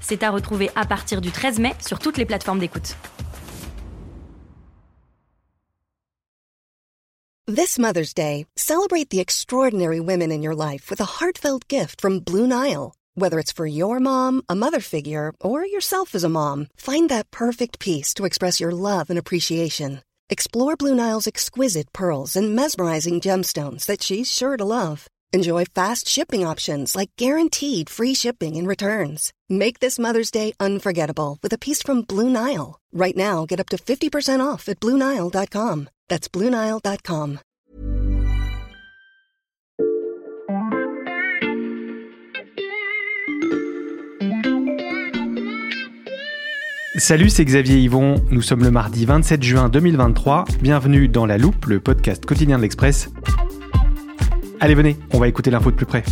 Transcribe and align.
C'est 0.00 0.22
à 0.22 0.30
retrouver 0.30 0.70
à 0.74 0.84
partir 0.84 1.20
du 1.20 1.30
13 1.30 1.58
mai 1.58 1.74
sur 1.86 1.98
toutes 1.98 2.18
les 2.18 2.26
plateformes 2.26 2.58
d'écoute. 2.58 2.96
This 7.46 7.80
Mother's 7.80 8.14
Day, 8.14 8.46
celebrate 8.56 9.10
the 9.10 9.18
extraordinary 9.18 9.98
women 9.98 10.30
in 10.30 10.40
your 10.40 10.54
life 10.54 10.88
with 10.88 11.00
a 11.00 11.18
heartfelt 11.18 11.66
gift 11.66 12.00
from 12.00 12.20
Blue 12.20 12.46
Nile. 12.46 12.94
Whether 13.16 13.40
it's 13.40 13.50
for 13.50 13.66
your 13.66 13.98
mom, 13.98 14.42
a 14.48 14.54
mother 14.54 14.78
figure, 14.78 15.32
or 15.40 15.66
yourself 15.66 16.14
as 16.14 16.22
a 16.22 16.28
mom, 16.28 16.68
find 16.76 17.08
that 17.08 17.32
perfect 17.32 17.80
piece 17.80 18.14
to 18.14 18.24
express 18.24 18.60
your 18.60 18.70
love 18.70 19.10
and 19.10 19.18
appreciation. 19.18 20.00
Explore 20.28 20.76
Blue 20.76 20.94
Nile's 20.94 21.26
exquisite 21.26 21.92
pearls 21.92 22.36
and 22.36 22.54
mesmerizing 22.54 23.20
gemstones 23.20 23.84
that 23.86 24.00
she's 24.00 24.30
sure 24.30 24.56
to 24.56 24.64
love. 24.64 25.08
Enjoy 25.32 25.64
fast 25.64 26.08
shipping 26.08 26.44
options 26.44 26.96
like 26.96 27.10
guaranteed 27.16 27.88
free 27.88 28.14
shipping 28.14 28.56
and 28.56 28.66
returns. 28.66 29.32
Make 29.48 29.78
this 29.78 29.96
Mother's 29.96 30.32
Day 30.32 30.54
unforgettable 30.58 31.38
with 31.40 31.52
a 31.52 31.58
piece 31.58 31.82
from 31.82 32.02
Blue 32.02 32.28
Nile. 32.28 32.80
Right 32.92 33.16
now, 33.16 33.46
get 33.46 33.60
up 33.60 33.68
to 33.68 33.76
50% 33.76 34.44
off 34.44 34.68
at 34.68 34.80
BlueNile.com. 34.80 35.88
That's 36.08 36.28
BlueNile.com. 36.28 37.38
Salut, 46.96 47.30
c'est 47.30 47.44
Xavier 47.44 47.78
Yvon. 47.78 48.16
Nous 48.30 48.42
sommes 48.42 48.62
le 48.62 48.70
mardi 48.70 49.06
27 49.06 49.42
juin 49.42 49.68
2023. 49.68 50.44
Bienvenue 50.60 51.08
dans 51.08 51.24
La 51.24 51.38
Loupe, 51.38 51.64
le 51.66 51.80
podcast 51.80 52.26
quotidien 52.26 52.58
de 52.58 52.62
l'Express. 52.62 53.08
Allez, 54.62 54.74
venez, 54.74 54.98
on 55.14 55.18
va 55.18 55.26
écouter 55.26 55.50
l'info 55.50 55.70
de 55.70 55.76
plus 55.76 55.86
près. 55.86 56.02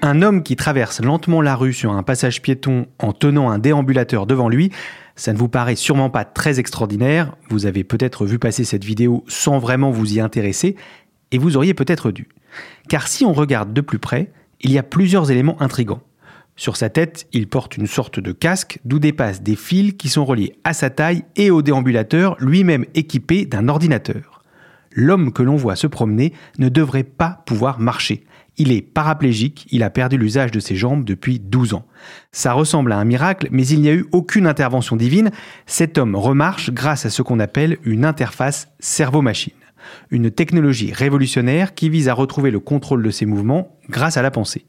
Un 0.00 0.22
homme 0.22 0.44
qui 0.44 0.54
traverse 0.54 1.00
lentement 1.00 1.42
la 1.42 1.56
rue 1.56 1.72
sur 1.72 1.90
un 1.90 2.04
passage 2.04 2.40
piéton 2.40 2.86
en 3.00 3.12
tenant 3.12 3.50
un 3.50 3.58
déambulateur 3.58 4.26
devant 4.26 4.48
lui, 4.48 4.70
ça 5.16 5.32
ne 5.32 5.38
vous 5.38 5.48
paraît 5.48 5.74
sûrement 5.74 6.08
pas 6.08 6.24
très 6.24 6.60
extraordinaire. 6.60 7.34
Vous 7.48 7.66
avez 7.66 7.82
peut-être 7.82 8.26
vu 8.26 8.38
passer 8.38 8.62
cette 8.62 8.84
vidéo 8.84 9.24
sans 9.26 9.58
vraiment 9.58 9.90
vous 9.90 10.14
y 10.14 10.20
intéresser, 10.20 10.76
et 11.32 11.38
vous 11.38 11.56
auriez 11.56 11.74
peut-être 11.74 12.12
dû. 12.12 12.28
Car 12.88 13.08
si 13.08 13.24
on 13.24 13.32
regarde 13.32 13.72
de 13.72 13.80
plus 13.80 13.98
près, 13.98 14.30
il 14.60 14.70
y 14.70 14.78
a 14.78 14.84
plusieurs 14.84 15.32
éléments 15.32 15.60
intrigants. 15.60 16.02
Sur 16.54 16.76
sa 16.76 16.90
tête, 16.90 17.26
il 17.32 17.48
porte 17.48 17.76
une 17.76 17.88
sorte 17.88 18.20
de 18.20 18.30
casque 18.30 18.78
d'où 18.84 19.00
dépassent 19.00 19.42
des 19.42 19.56
fils 19.56 19.94
qui 19.94 20.08
sont 20.08 20.24
reliés 20.24 20.54
à 20.62 20.74
sa 20.74 20.90
taille 20.90 21.24
et 21.34 21.50
au 21.50 21.62
déambulateur, 21.62 22.36
lui-même 22.38 22.84
équipé 22.94 23.46
d'un 23.46 23.66
ordinateur. 23.66 24.33
L'homme 24.94 25.32
que 25.32 25.42
l'on 25.42 25.56
voit 25.56 25.76
se 25.76 25.86
promener 25.86 26.32
ne 26.58 26.68
devrait 26.68 27.02
pas 27.04 27.42
pouvoir 27.46 27.80
marcher. 27.80 28.24
Il 28.56 28.70
est 28.70 28.82
paraplégique, 28.82 29.66
il 29.72 29.82
a 29.82 29.90
perdu 29.90 30.16
l'usage 30.16 30.52
de 30.52 30.60
ses 30.60 30.76
jambes 30.76 31.04
depuis 31.04 31.40
12 31.40 31.74
ans. 31.74 31.86
Ça 32.30 32.52
ressemble 32.52 32.92
à 32.92 32.98
un 32.98 33.04
miracle, 33.04 33.48
mais 33.50 33.66
il 33.66 33.80
n'y 33.80 33.88
a 33.88 33.94
eu 33.94 34.06
aucune 34.12 34.46
intervention 34.46 34.94
divine. 34.94 35.32
Cet 35.66 35.98
homme 35.98 36.14
remarche 36.14 36.70
grâce 36.70 37.04
à 37.04 37.10
ce 37.10 37.22
qu'on 37.22 37.40
appelle 37.40 37.78
une 37.84 38.04
interface 38.04 38.68
cerveau-machine. 38.78 39.52
Une 40.10 40.30
technologie 40.30 40.92
révolutionnaire 40.92 41.74
qui 41.74 41.90
vise 41.90 42.08
à 42.08 42.14
retrouver 42.14 42.52
le 42.52 42.60
contrôle 42.60 43.02
de 43.02 43.10
ses 43.10 43.26
mouvements 43.26 43.76
grâce 43.90 44.16
à 44.16 44.22
la 44.22 44.30
pensée. 44.30 44.64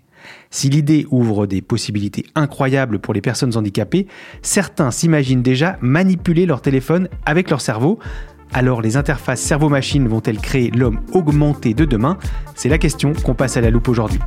Si 0.50 0.70
l'idée 0.70 1.06
ouvre 1.12 1.46
des 1.46 1.62
possibilités 1.62 2.26
incroyables 2.34 2.98
pour 2.98 3.14
les 3.14 3.22
personnes 3.22 3.56
handicapées, 3.56 4.08
certains 4.42 4.90
s'imaginent 4.90 5.44
déjà 5.44 5.78
manipuler 5.82 6.48
leur 6.48 6.62
téléphone 6.62 7.10
avec 7.26 7.52
leur 7.52 7.62
cerveau. 7.62 8.00
Alors 8.58 8.82
les 8.82 8.96
interfaces 8.96 9.42
cerveau-machine 9.42 10.08
vont-elles 10.08 10.40
créer 10.40 10.72
l'homme 10.72 11.02
augmenté 11.12 11.74
de 11.74 11.84
demain? 11.84 12.18
C'est 12.56 12.70
la 12.70 12.78
question 12.78 13.12
qu'on 13.12 13.34
passe 13.34 13.58
à 13.58 13.62
la 13.62 13.70
loupe 13.70 13.90
aujourd'hui. 13.90 14.22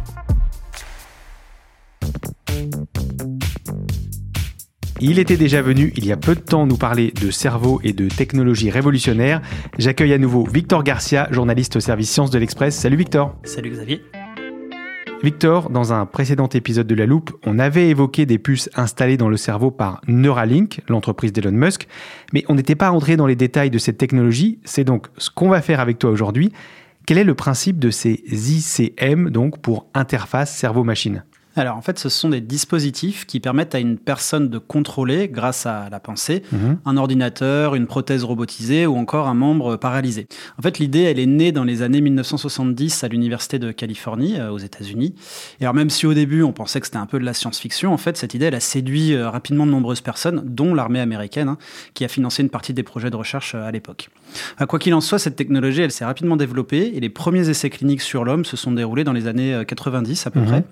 Il 5.00 5.18
était 5.18 5.38
déjà 5.38 5.62
venu 5.62 5.94
il 5.96 6.04
y 6.04 6.12
a 6.12 6.18
peu 6.18 6.34
de 6.34 6.40
temps 6.40 6.66
nous 6.66 6.76
parler 6.76 7.10
de 7.10 7.30
cerveau 7.30 7.80
et 7.82 7.94
de 7.94 8.08
technologie 8.08 8.68
révolutionnaire. 8.68 9.40
J'accueille 9.78 10.12
à 10.12 10.18
nouveau 10.18 10.44
Victor 10.44 10.84
Garcia, 10.84 11.28
journaliste 11.30 11.76
au 11.76 11.80
service 11.80 12.10
sciences 12.10 12.30
de 12.30 12.38
l'Express. 12.38 12.76
Salut 12.76 12.98
Victor. 12.98 13.34
Salut 13.44 13.70
Xavier. 13.70 14.02
Victor, 15.24 15.68
dans 15.70 15.92
un 15.92 16.06
précédent 16.06 16.48
épisode 16.48 16.86
de 16.86 16.94
La 16.94 17.04
Loupe, 17.04 17.36
on 17.44 17.58
avait 17.58 17.88
évoqué 17.88 18.24
des 18.24 18.38
puces 18.38 18.70
installées 18.76 19.16
dans 19.16 19.28
le 19.28 19.36
cerveau 19.36 19.72
par 19.72 20.00
Neuralink, 20.06 20.80
l'entreprise 20.88 21.32
d'Elon 21.32 21.50
Musk, 21.50 21.88
mais 22.32 22.44
on 22.48 22.54
n'était 22.54 22.76
pas 22.76 22.92
entré 22.92 23.16
dans 23.16 23.26
les 23.26 23.34
détails 23.34 23.70
de 23.70 23.78
cette 23.78 23.98
technologie. 23.98 24.60
C'est 24.64 24.84
donc 24.84 25.08
ce 25.18 25.28
qu'on 25.28 25.48
va 25.48 25.60
faire 25.60 25.80
avec 25.80 25.98
toi 25.98 26.10
aujourd'hui. 26.10 26.52
Quel 27.04 27.18
est 27.18 27.24
le 27.24 27.34
principe 27.34 27.80
de 27.80 27.90
ces 27.90 28.22
ICM, 28.30 29.30
donc 29.30 29.60
pour 29.60 29.86
interface 29.92 30.54
cerveau-machine? 30.54 31.24
Alors 31.58 31.76
en 31.76 31.82
fait, 31.82 31.98
ce 31.98 32.08
sont 32.08 32.28
des 32.30 32.40
dispositifs 32.40 33.26
qui 33.26 33.40
permettent 33.40 33.74
à 33.74 33.78
une 33.78 33.98
personne 33.98 34.48
de 34.48 34.58
contrôler, 34.58 35.28
grâce 35.28 35.66
à 35.66 35.88
la 35.90 36.00
pensée, 36.00 36.42
Mhm. 36.52 36.78
un 36.84 36.96
ordinateur, 36.96 37.74
une 37.74 37.86
prothèse 37.86 38.24
robotisée 38.24 38.86
ou 38.86 38.96
encore 38.96 39.28
un 39.28 39.34
membre 39.34 39.76
paralysé. 39.76 40.26
En 40.58 40.62
fait, 40.62 40.78
l'idée, 40.78 41.02
elle 41.02 41.18
est 41.18 41.26
née 41.26 41.52
dans 41.52 41.64
les 41.64 41.82
années 41.82 42.00
1970 42.00 43.04
à 43.04 43.08
l'Université 43.08 43.58
de 43.58 43.72
Californie, 43.72 44.38
euh, 44.38 44.50
aux 44.50 44.58
États-Unis. 44.58 45.14
Et 45.60 45.64
alors 45.64 45.74
même 45.74 45.90
si 45.90 46.06
au 46.06 46.14
début, 46.14 46.42
on 46.42 46.52
pensait 46.52 46.80
que 46.80 46.86
c'était 46.86 46.98
un 46.98 47.06
peu 47.06 47.18
de 47.18 47.24
la 47.24 47.34
science-fiction, 47.34 47.92
en 47.92 47.96
fait, 47.98 48.16
cette 48.16 48.34
idée, 48.34 48.46
elle 48.46 48.54
a 48.54 48.60
séduit 48.60 49.14
euh, 49.14 49.28
rapidement 49.30 49.66
de 49.66 49.70
nombreuses 49.70 50.00
personnes, 50.00 50.42
dont 50.44 50.74
l'armée 50.74 51.00
américaine, 51.00 51.48
hein, 51.48 51.58
qui 51.94 52.04
a 52.04 52.08
financé 52.08 52.42
une 52.42 52.50
partie 52.50 52.72
des 52.72 52.82
projets 52.82 53.10
de 53.10 53.16
recherche 53.16 53.54
euh, 53.54 53.66
à 53.66 53.70
l'époque. 53.70 54.08
Quoi 54.68 54.78
qu'il 54.78 54.92
en 54.94 55.00
soit, 55.00 55.18
cette 55.18 55.36
technologie, 55.36 55.82
elle 55.82 55.92
s'est 55.92 56.04
rapidement 56.04 56.36
développée 56.36 56.92
et 56.94 57.00
les 57.00 57.08
premiers 57.08 57.48
essais 57.48 57.70
cliniques 57.70 58.02
sur 58.02 58.24
l'homme 58.24 58.44
se 58.44 58.56
sont 58.56 58.72
déroulés 58.72 59.04
dans 59.04 59.12
les 59.12 59.26
années 59.26 59.54
euh, 59.54 59.64
90 59.64 60.26
à 60.26 60.30
peu 60.30 60.40
Mhm. 60.40 60.46
près. 60.46 60.64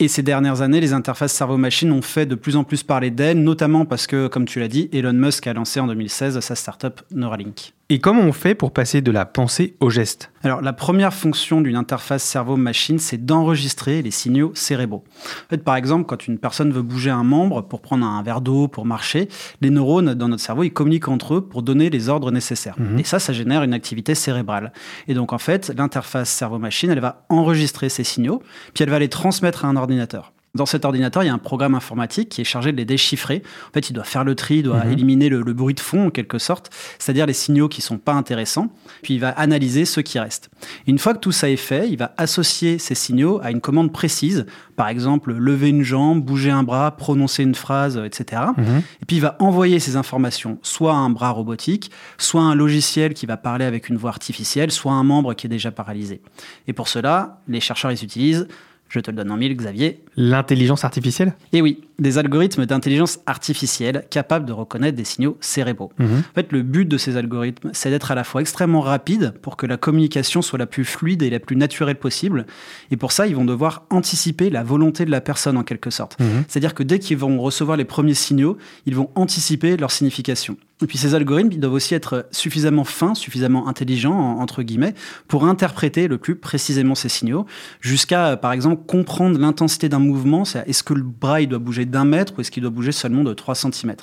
Et 0.00 0.08
ces 0.08 0.22
dernières 0.26 0.60
années, 0.60 0.80
les 0.80 0.92
interfaces 0.92 1.32
cerveau-machine 1.32 1.90
ont 1.92 2.02
fait 2.02 2.26
de 2.26 2.34
plus 2.34 2.56
en 2.56 2.64
plus 2.64 2.82
parler 2.82 3.10
d'elles, 3.10 3.42
notamment 3.42 3.86
parce 3.86 4.06
que, 4.06 4.26
comme 4.26 4.44
tu 4.44 4.60
l'as 4.60 4.68
dit, 4.68 4.90
Elon 4.92 5.14
Musk 5.14 5.46
a 5.46 5.54
lancé 5.54 5.80
en 5.80 5.86
2016 5.86 6.38
sa 6.40 6.54
startup 6.54 7.00
Neuralink. 7.10 7.75
Et 7.88 8.00
comment 8.00 8.22
on 8.22 8.32
fait 8.32 8.56
pour 8.56 8.72
passer 8.72 9.00
de 9.00 9.12
la 9.12 9.24
pensée 9.24 9.76
au 9.78 9.90
geste? 9.90 10.32
Alors, 10.42 10.60
la 10.60 10.72
première 10.72 11.14
fonction 11.14 11.60
d'une 11.60 11.76
interface 11.76 12.24
cerveau-machine, 12.24 12.98
c'est 12.98 13.24
d'enregistrer 13.24 14.02
les 14.02 14.10
signaux 14.10 14.50
cérébraux. 14.56 15.04
En 15.44 15.48
fait, 15.50 15.62
par 15.62 15.76
exemple, 15.76 16.04
quand 16.06 16.26
une 16.26 16.38
personne 16.38 16.72
veut 16.72 16.82
bouger 16.82 17.10
un 17.10 17.22
membre 17.22 17.62
pour 17.62 17.80
prendre 17.80 18.04
un 18.04 18.20
verre 18.24 18.40
d'eau, 18.40 18.66
pour 18.66 18.86
marcher, 18.86 19.28
les 19.60 19.70
neurones 19.70 20.14
dans 20.14 20.26
notre 20.26 20.42
cerveau, 20.42 20.64
ils 20.64 20.72
communiquent 20.72 21.06
entre 21.06 21.34
eux 21.34 21.40
pour 21.42 21.62
donner 21.62 21.88
les 21.88 22.08
ordres 22.08 22.32
nécessaires. 22.32 22.74
Mhm. 22.76 22.98
Et 22.98 23.04
ça, 23.04 23.20
ça 23.20 23.32
génère 23.32 23.62
une 23.62 23.74
activité 23.74 24.16
cérébrale. 24.16 24.72
Et 25.06 25.14
donc, 25.14 25.32
en 25.32 25.38
fait, 25.38 25.72
l'interface 25.76 26.28
cerveau-machine, 26.28 26.90
elle 26.90 26.98
va 26.98 27.24
enregistrer 27.28 27.88
ces 27.88 28.02
signaux, 28.02 28.42
puis 28.74 28.82
elle 28.82 28.90
va 28.90 28.98
les 28.98 29.08
transmettre 29.08 29.64
à 29.64 29.68
un 29.68 29.76
ordinateur. 29.76 30.32
Dans 30.56 30.66
cet 30.66 30.84
ordinateur, 30.84 31.22
il 31.22 31.26
y 31.26 31.28
a 31.28 31.34
un 31.34 31.38
programme 31.38 31.74
informatique 31.74 32.28
qui 32.28 32.40
est 32.40 32.44
chargé 32.44 32.72
de 32.72 32.76
les 32.76 32.84
déchiffrer. 32.84 33.42
En 33.68 33.72
fait, 33.72 33.90
il 33.90 33.92
doit 33.92 34.04
faire 34.04 34.24
le 34.24 34.34
tri, 34.34 34.56
il 34.56 34.62
doit 34.64 34.84
Mhm. 34.84 34.92
éliminer 34.92 35.28
le, 35.28 35.42
le 35.42 35.52
bruit 35.52 35.74
de 35.74 35.80
fond, 35.80 36.06
en 36.06 36.10
quelque 36.10 36.38
sorte, 36.38 36.70
c'est-à-dire 36.98 37.26
les 37.26 37.32
signaux 37.32 37.68
qui 37.68 37.80
sont 37.82 37.98
pas 37.98 38.12
intéressants, 38.14 38.68
puis 39.02 39.14
il 39.14 39.20
va 39.20 39.28
analyser 39.30 39.84
ceux 39.84 40.02
qui 40.02 40.18
restent. 40.18 40.50
Une 40.86 40.98
fois 40.98 41.14
que 41.14 41.18
tout 41.20 41.32
ça 41.32 41.48
est 41.48 41.56
fait, 41.56 41.88
il 41.88 41.96
va 41.98 42.12
associer 42.16 42.78
ces 42.78 42.94
signaux 42.94 43.40
à 43.42 43.50
une 43.50 43.60
commande 43.60 43.92
précise, 43.92 44.46
par 44.76 44.88
exemple 44.88 45.32
lever 45.32 45.68
une 45.68 45.82
jambe, 45.82 46.22
bouger 46.22 46.50
un 46.50 46.62
bras, 46.62 46.96
prononcer 46.96 47.42
une 47.42 47.54
phrase, 47.54 48.00
etc. 48.04 48.42
Mhm. 48.56 48.82
Et 49.02 49.04
puis 49.06 49.16
il 49.16 49.20
va 49.22 49.36
envoyer 49.40 49.78
ces 49.78 49.96
informations 49.96 50.58
soit 50.62 50.92
à 50.92 50.96
un 50.96 51.10
bras 51.10 51.30
robotique, 51.30 51.90
soit 52.18 52.40
à 52.40 52.44
un 52.44 52.54
logiciel 52.54 53.14
qui 53.14 53.26
va 53.26 53.36
parler 53.36 53.64
avec 53.64 53.88
une 53.88 53.96
voix 53.96 54.10
artificielle, 54.10 54.70
soit 54.70 54.92
à 54.92 54.94
un 54.94 55.04
membre 55.04 55.34
qui 55.34 55.46
est 55.46 55.50
déjà 55.50 55.70
paralysé. 55.70 56.20
Et 56.66 56.72
pour 56.72 56.88
cela, 56.88 57.40
les 57.48 57.60
chercheurs 57.60 57.92
ils 57.92 58.02
utilisent, 58.02 58.48
je 58.88 59.00
te 59.00 59.10
le 59.10 59.16
donne 59.16 59.30
en 59.30 59.36
mille 59.36 59.56
Xavier, 59.56 60.02
L'intelligence 60.16 60.84
artificielle? 60.84 61.34
Et 61.52 61.60
oui, 61.60 61.82
des 61.98 62.16
algorithmes 62.16 62.64
d'intelligence 62.64 63.20
artificielle 63.26 64.04
capables 64.08 64.46
de 64.46 64.52
reconnaître 64.52 64.96
des 64.96 65.04
signaux 65.04 65.36
cérébraux. 65.40 65.92
Mhm. 65.98 66.18
En 66.18 66.34
fait, 66.34 66.52
le 66.52 66.62
but 66.62 66.86
de 66.86 66.96
ces 66.96 67.16
algorithmes, 67.16 67.70
c'est 67.72 67.90
d'être 67.90 68.10
à 68.10 68.14
la 68.14 68.24
fois 68.24 68.40
extrêmement 68.40 68.80
rapide 68.80 69.34
pour 69.42 69.56
que 69.56 69.66
la 69.66 69.76
communication 69.76 70.40
soit 70.40 70.58
la 70.58 70.66
plus 70.66 70.84
fluide 70.84 71.22
et 71.22 71.30
la 71.30 71.38
plus 71.38 71.56
naturelle 71.56 71.96
possible. 71.96 72.46
Et 72.90 72.96
pour 72.96 73.12
ça, 73.12 73.26
ils 73.26 73.36
vont 73.36 73.44
devoir 73.44 73.84
anticiper 73.90 74.48
la 74.48 74.62
volonté 74.62 75.04
de 75.04 75.10
la 75.10 75.20
personne 75.20 75.56
en 75.58 75.64
quelque 75.64 75.90
sorte. 75.90 76.18
Mhm. 76.18 76.44
C'est-à-dire 76.48 76.74
que 76.74 76.82
dès 76.82 76.98
qu'ils 76.98 77.18
vont 77.18 77.38
recevoir 77.38 77.76
les 77.76 77.84
premiers 77.84 78.14
signaux, 78.14 78.56
ils 78.86 78.94
vont 78.94 79.10
anticiper 79.14 79.76
leur 79.76 79.90
signification. 79.90 80.56
Et 80.82 80.86
puis 80.86 80.98
ces 80.98 81.14
algorithmes, 81.14 81.52
ils 81.52 81.60
doivent 81.60 81.72
aussi 81.72 81.94
être 81.94 82.26
suffisamment 82.30 82.84
fins, 82.84 83.14
suffisamment 83.14 83.66
intelligents, 83.66 84.38
entre 84.38 84.62
guillemets, 84.62 84.94
pour 85.26 85.46
interpréter 85.46 86.06
le 86.06 86.18
plus 86.18 86.36
précisément 86.36 86.94
ces 86.94 87.08
signaux, 87.08 87.46
jusqu'à, 87.80 88.36
par 88.36 88.52
exemple, 88.52 88.82
comprendre 88.86 89.38
l'intensité 89.38 89.88
d'un 89.88 89.98
mouvement. 90.00 90.44
C'est 90.44 90.68
est-ce 90.68 90.82
que 90.82 90.92
le 90.92 91.02
bras, 91.02 91.40
il 91.40 91.48
doit 91.48 91.58
bouger 91.58 91.86
d'un 91.86 92.04
mètre 92.04 92.34
ou 92.36 92.42
est-ce 92.42 92.50
qu'il 92.50 92.62
doit 92.62 92.70
bouger 92.70 92.92
seulement 92.92 93.24
de 93.24 93.32
3 93.32 93.54
cm 93.54 93.96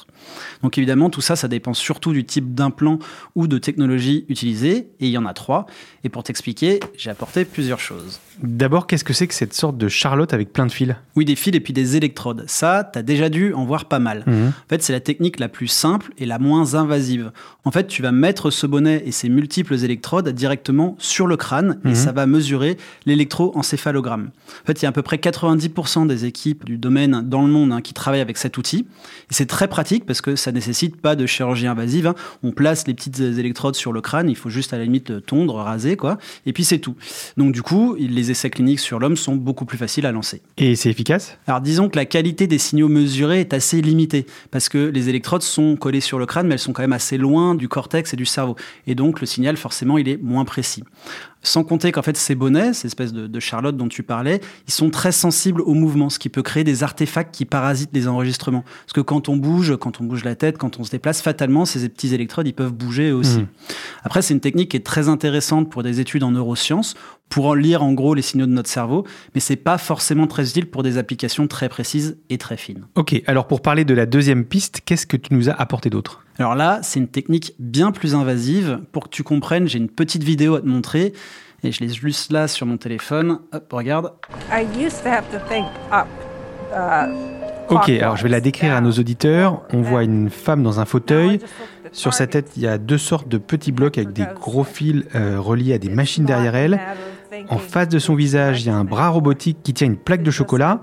Donc 0.64 0.80
évidemment, 0.80 1.12
tout 1.12 1.22
ça, 1.22 1.36
ça 1.36 1.48
dépend 1.48 1.76
surtout 1.76 2.12
du 2.12 2.26
type 2.26 2.56
d'implant 2.56 2.98
ou 3.36 3.46
de 3.46 3.60
technologie 3.60 4.26
utilisée, 4.28 4.90
et 5.00 5.08
il 5.08 5.10
y 5.10 5.18
en 5.18 5.28
a 5.28 5.34
trois. 5.34 5.68
Et 6.04 6.10
pour 6.10 6.24
t'expliquer, 6.24 6.80
j'ai 6.98 7.12
apporté 7.12 7.46
plusieurs 7.46 7.80
choses. 7.80 8.20
D'abord, 8.42 8.88
qu'est-ce 8.88 9.04
que 9.04 9.14
c'est 9.14 9.28
que 9.28 9.34
cette 9.34 9.54
sorte 9.54 9.78
de 9.78 9.88
charlotte 9.88 10.34
avec 10.34 10.52
plein 10.52 10.66
de 10.66 10.72
fils? 10.72 10.96
Oui, 11.16 11.24
des 11.26 11.36
fils 11.36 11.56
et 11.56 11.60
puis 11.60 11.74
des 11.74 11.96
électrodes. 11.96 12.44
Ça, 12.48 12.90
tu 12.92 12.98
as 13.00 13.04
déjà 13.04 13.30
dû 13.30 13.54
en 13.54 13.66
voir 13.66 13.86
pas 13.86 14.00
mal. 14.00 14.24
Mhm. 14.26 14.48
En 14.48 14.70
fait, 14.70 14.82
c'est 14.82 14.94
la 14.94 15.00
technique 15.00 15.40
la 15.40 15.50
plus 15.50 15.68
simple 15.68 16.12
et 16.18 16.26
la 16.26 16.40
moins 16.40 16.74
invasive. 16.76 17.32
En 17.66 17.72
fait, 17.72 17.88
tu 17.88 18.02
vas 18.02 18.12
mettre 18.12 18.50
ce 18.50 18.66
bonnet 18.68 19.04
et 19.06 19.12
ses 19.12 19.30
multiples 19.30 19.76
électrodes 19.76 20.30
directement 20.30 20.96
sur 21.00 21.28
le 21.28 21.38
crâne 21.38 21.80
et 21.86 21.90
Mhm. 21.90 21.96
ça 21.96 22.12
va 22.12 22.26
mesurer 22.26 22.78
l'électroencéphalogramme. 23.06 24.32
En 24.64 24.66
fait, 24.66 24.82
il 24.82 24.84
y 24.84 24.86
a 24.86 24.90
à 24.90 24.92
peu 24.92 25.02
près 25.02 25.18
90% 25.18 26.06
des 26.06 26.26
équipes 26.26 26.66
du 26.66 26.78
domaine 26.78 27.22
dans 27.28 27.42
le 27.42 27.52
monde 27.52 27.72
hein, 27.72 27.82
qui 27.82 27.94
travaillent 27.94 28.22
avec 28.22 28.38
cet 28.38 28.58
outil. 28.58 28.86
Et 29.30 29.34
c'est 29.34 29.46
très 29.46 29.68
pratique 29.68 30.06
parce 30.06 30.22
que 30.22 30.36
ça 30.36 30.52
nécessite 30.52 30.98
pas 31.00 31.16
de 31.16 31.26
chirurgie 31.26 31.68
invasive. 31.68 32.08
hein. 32.08 32.16
On 32.44 32.52
place 32.52 32.88
les 32.88 32.94
petites 32.94 33.20
électrodes 33.20 33.76
sur 33.76 33.94
le 33.94 34.02
crâne, 34.02 34.30
il 34.30 34.36
faut 34.36 34.50
juste 34.50 34.74
à 34.74 34.78
la 34.78 34.84
limite 34.84 35.26
tondre, 35.26 35.56
raser, 35.56 35.96
quoi. 35.98 36.18
Et 36.46 36.54
puis 36.54 36.64
c'est 36.64 36.80
tout. 36.80 36.96
Donc 37.38 37.52
du 37.54 37.62
coup, 37.62 37.96
les 38.00 38.23
essais 38.32 38.50
cliniques 38.50 38.80
sur 38.80 39.00
l'homme 39.00 39.18
sont 39.18 39.36
beaucoup 39.36 39.66
plus 39.66 39.78
faciles 39.78 40.06
à 40.06 40.12
lancer. 40.12 40.42
Et 40.58 40.76
c'est 40.76 40.90
efficace? 40.90 41.38
Alors 41.48 41.62
disons 41.62 41.90
que 41.90 41.96
la 41.96 42.06
qualité 42.06 42.48
des 42.48 42.58
signaux 42.58 42.90
mesurés 42.90 43.40
est 43.40 43.54
assez 43.54 43.82
limitée 43.82 44.26
parce 44.52 44.70
que 44.70 44.78
les 44.78 45.10
électrodes 45.10 45.44
sont 45.44 45.76
collées 45.76 46.02
sur 46.02 46.20
le 46.20 46.26
crâne 46.26 46.48
mais 46.48 46.54
elles 46.54 46.60
sont 46.60 46.74
quand 46.74 46.84
même 46.84 46.94
assez 46.94 47.18
loin 47.18 47.56
du 47.56 47.68
cortex 47.68 48.14
et 48.14 48.18
du 48.18 48.26
cerveau 48.26 48.56
et 48.88 48.96
donc 48.96 49.22
le 49.22 49.26
signal 49.26 49.58
forcément 49.58 49.98
il 49.98 50.08
est 50.10 50.18
moins 50.22 50.46
précis. 50.46 50.84
Sans 51.46 51.66
compter 51.66 51.92
qu'en 51.92 52.02
fait 52.02 52.16
ces 52.16 52.36
bonnets, 52.36 52.74
ces 52.74 52.88
espèces 52.88 53.12
de, 53.12 53.28
de 53.28 53.40
charlotte 53.42 53.76
dont 53.76 53.90
tu 53.90 54.02
parlais, 54.02 54.40
ils 54.66 54.74
sont 54.74 54.90
très 54.90 55.12
sensibles 55.12 55.62
au 55.62 55.74
mouvement, 55.74 56.10
ce 56.10 56.18
qui 56.18 56.30
peut 56.30 56.42
créer 56.42 56.64
des 56.64 56.84
artefacts 56.84 57.36
qui 57.36 57.44
parasitent 57.44 57.90
les 57.94 58.08
enregistrements. 58.08 58.64
Parce 58.86 58.94
que 58.94 59.02
quand 59.02 59.28
on 59.28 59.36
bouge, 59.36 59.76
quand 59.76 60.00
on 60.00 60.06
bouge 60.06 60.24
la 60.24 60.36
tête, 60.36 60.58
quand 60.58 60.80
on 60.80 60.86
se 60.86 60.92
déplace, 60.92 61.22
fatalement 61.22 61.66
ces 61.66 61.90
petits 61.90 62.14
électrodes 62.14 62.48
ils 62.48 62.54
peuvent 62.54 62.72
bouger 62.72 63.12
aussi. 63.12 63.40
Mhm. 63.40 63.48
Après 64.04 64.22
c'est 64.22 64.34
une 64.34 64.40
technique 64.40 64.72
qui 64.72 64.78
est 64.78 64.86
très 64.86 65.10
intéressante 65.10 65.70
pour 65.70 65.84
des 65.84 66.00
études 66.00 66.24
en 66.24 66.32
neurosciences, 66.32 66.96
pour 67.30 67.48
en 67.48 67.54
lire 67.54 67.84
en 67.84 67.94
gros 67.94 68.14
les 68.14 68.22
signaux 68.22 68.46
de 68.46 68.52
notre 68.52 68.70
cerveau, 68.70 69.06
mais 69.34 69.42
c'est 69.42 69.56
pas 69.56 69.78
forcément 69.78 70.28
très 70.28 70.50
utile 70.50 70.70
pour 70.70 70.84
des 70.84 70.98
applications 70.98 71.48
très 71.48 71.68
précises 71.68 72.18
et 72.30 72.38
très 72.38 72.58
fines. 72.58 72.86
Ok, 72.96 73.22
alors 73.26 73.48
pour 73.48 73.62
parler 73.62 73.86
de 73.86 73.94
la 73.94 74.06
deuxième 74.06 74.46
piste, 74.46 74.82
qu'est-ce 74.86 75.08
que 75.08 75.18
tu 75.18 75.34
nous 75.34 75.50
as 75.50 75.54
apporté 75.54 75.90
d'autre? 75.90 76.24
Alors 76.38 76.56
là, 76.56 76.80
c'est 76.84 77.00
une 77.00 77.08
technique 77.08 77.54
bien 77.60 77.92
plus 77.92 78.14
invasive. 78.16 78.82
Pour 78.92 79.06
que 79.06 79.10
tu 79.10 79.24
comprennes, 79.24 79.68
j'ai 79.68 79.80
une 79.80 79.90
petite 79.90 80.24
vidéo 80.24 80.56
à 80.56 80.62
te 80.62 80.68
montrer. 80.68 81.14
Et 81.64 81.72
je 81.72 81.80
l'ai 81.80 81.90
juste 81.90 82.32
là 82.32 82.48
sur 82.48 82.66
mon 82.66 82.78
téléphone. 82.78 83.40
Hop, 83.52 83.72
regarde. 83.72 84.14
I 84.52 84.66
used 84.78 85.02
to 85.04 85.10
have 85.10 85.24
to 85.32 85.38
think 85.50 85.66
up. 85.92 86.08
Uh, 86.72 87.08
Ok, 87.70 87.90
alors 87.90 88.18
je 88.18 88.24
vais 88.24 88.30
la 88.30 88.42
décrire 88.42 88.76
à 88.76 88.82
nos 88.82 88.92
auditeurs. 88.92 89.62
On 89.72 89.82
voit 89.82 90.04
une 90.04 90.30
femme 90.30 90.64
dans 90.64 90.80
un 90.80 90.86
fauteuil. 90.86 91.40
Sur 91.92 92.14
sa 92.14 92.28
tête, 92.28 92.52
il 92.58 92.64
y 92.64 92.68
a 92.68 92.78
deux 92.78 92.98
sortes 92.98 93.28
de 93.28 93.38
petits 93.38 93.72
blocs 93.72 93.98
avec 93.98 94.12
des 94.14 94.26
gros 94.36 94.64
fils 94.64 95.06
euh, 95.16 95.40
reliés 95.40 95.74
à 95.74 95.78
des 95.78 95.90
machines 95.90 96.26
derrière 96.26 96.56
elle. 96.56 96.80
En 97.50 97.58
face 97.58 97.90
de 97.90 98.00
son 98.00 98.16
visage, 98.16 98.62
il 98.62 98.68
y 98.68 98.70
a 98.70 98.76
un 98.76 98.84
bras 98.84 99.10
robotique 99.10 99.58
qui 99.64 99.74
tient 99.74 99.88
une 99.88 99.98
plaque 99.98 100.24
de 100.24 100.32
chocolat. 100.32 100.82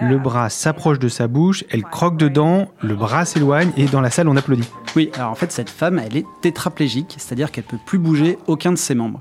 Le 0.00 0.18
bras 0.18 0.48
s'approche 0.48 0.98
de 0.98 1.08
sa 1.08 1.26
bouche, 1.28 1.64
elle 1.70 1.82
croque 1.82 2.16
dedans, 2.16 2.68
le 2.82 2.94
bras 2.94 3.24
s'éloigne 3.24 3.70
et 3.76 3.86
dans 3.86 4.00
la 4.00 4.10
salle 4.10 4.28
on 4.28 4.36
applaudit. 4.36 4.68
Oui, 4.96 5.10
alors 5.14 5.30
en 5.30 5.34
fait, 5.34 5.52
cette 5.52 5.70
femme, 5.70 5.98
elle 5.98 6.16
est 6.16 6.24
tétraplégique, 6.42 7.14
c'est-à-dire 7.18 7.50
qu'elle 7.50 7.64
peut 7.64 7.78
plus 7.84 7.98
bouger 7.98 8.38
aucun 8.46 8.72
de 8.72 8.78
ses 8.78 8.94
membres. 8.94 9.20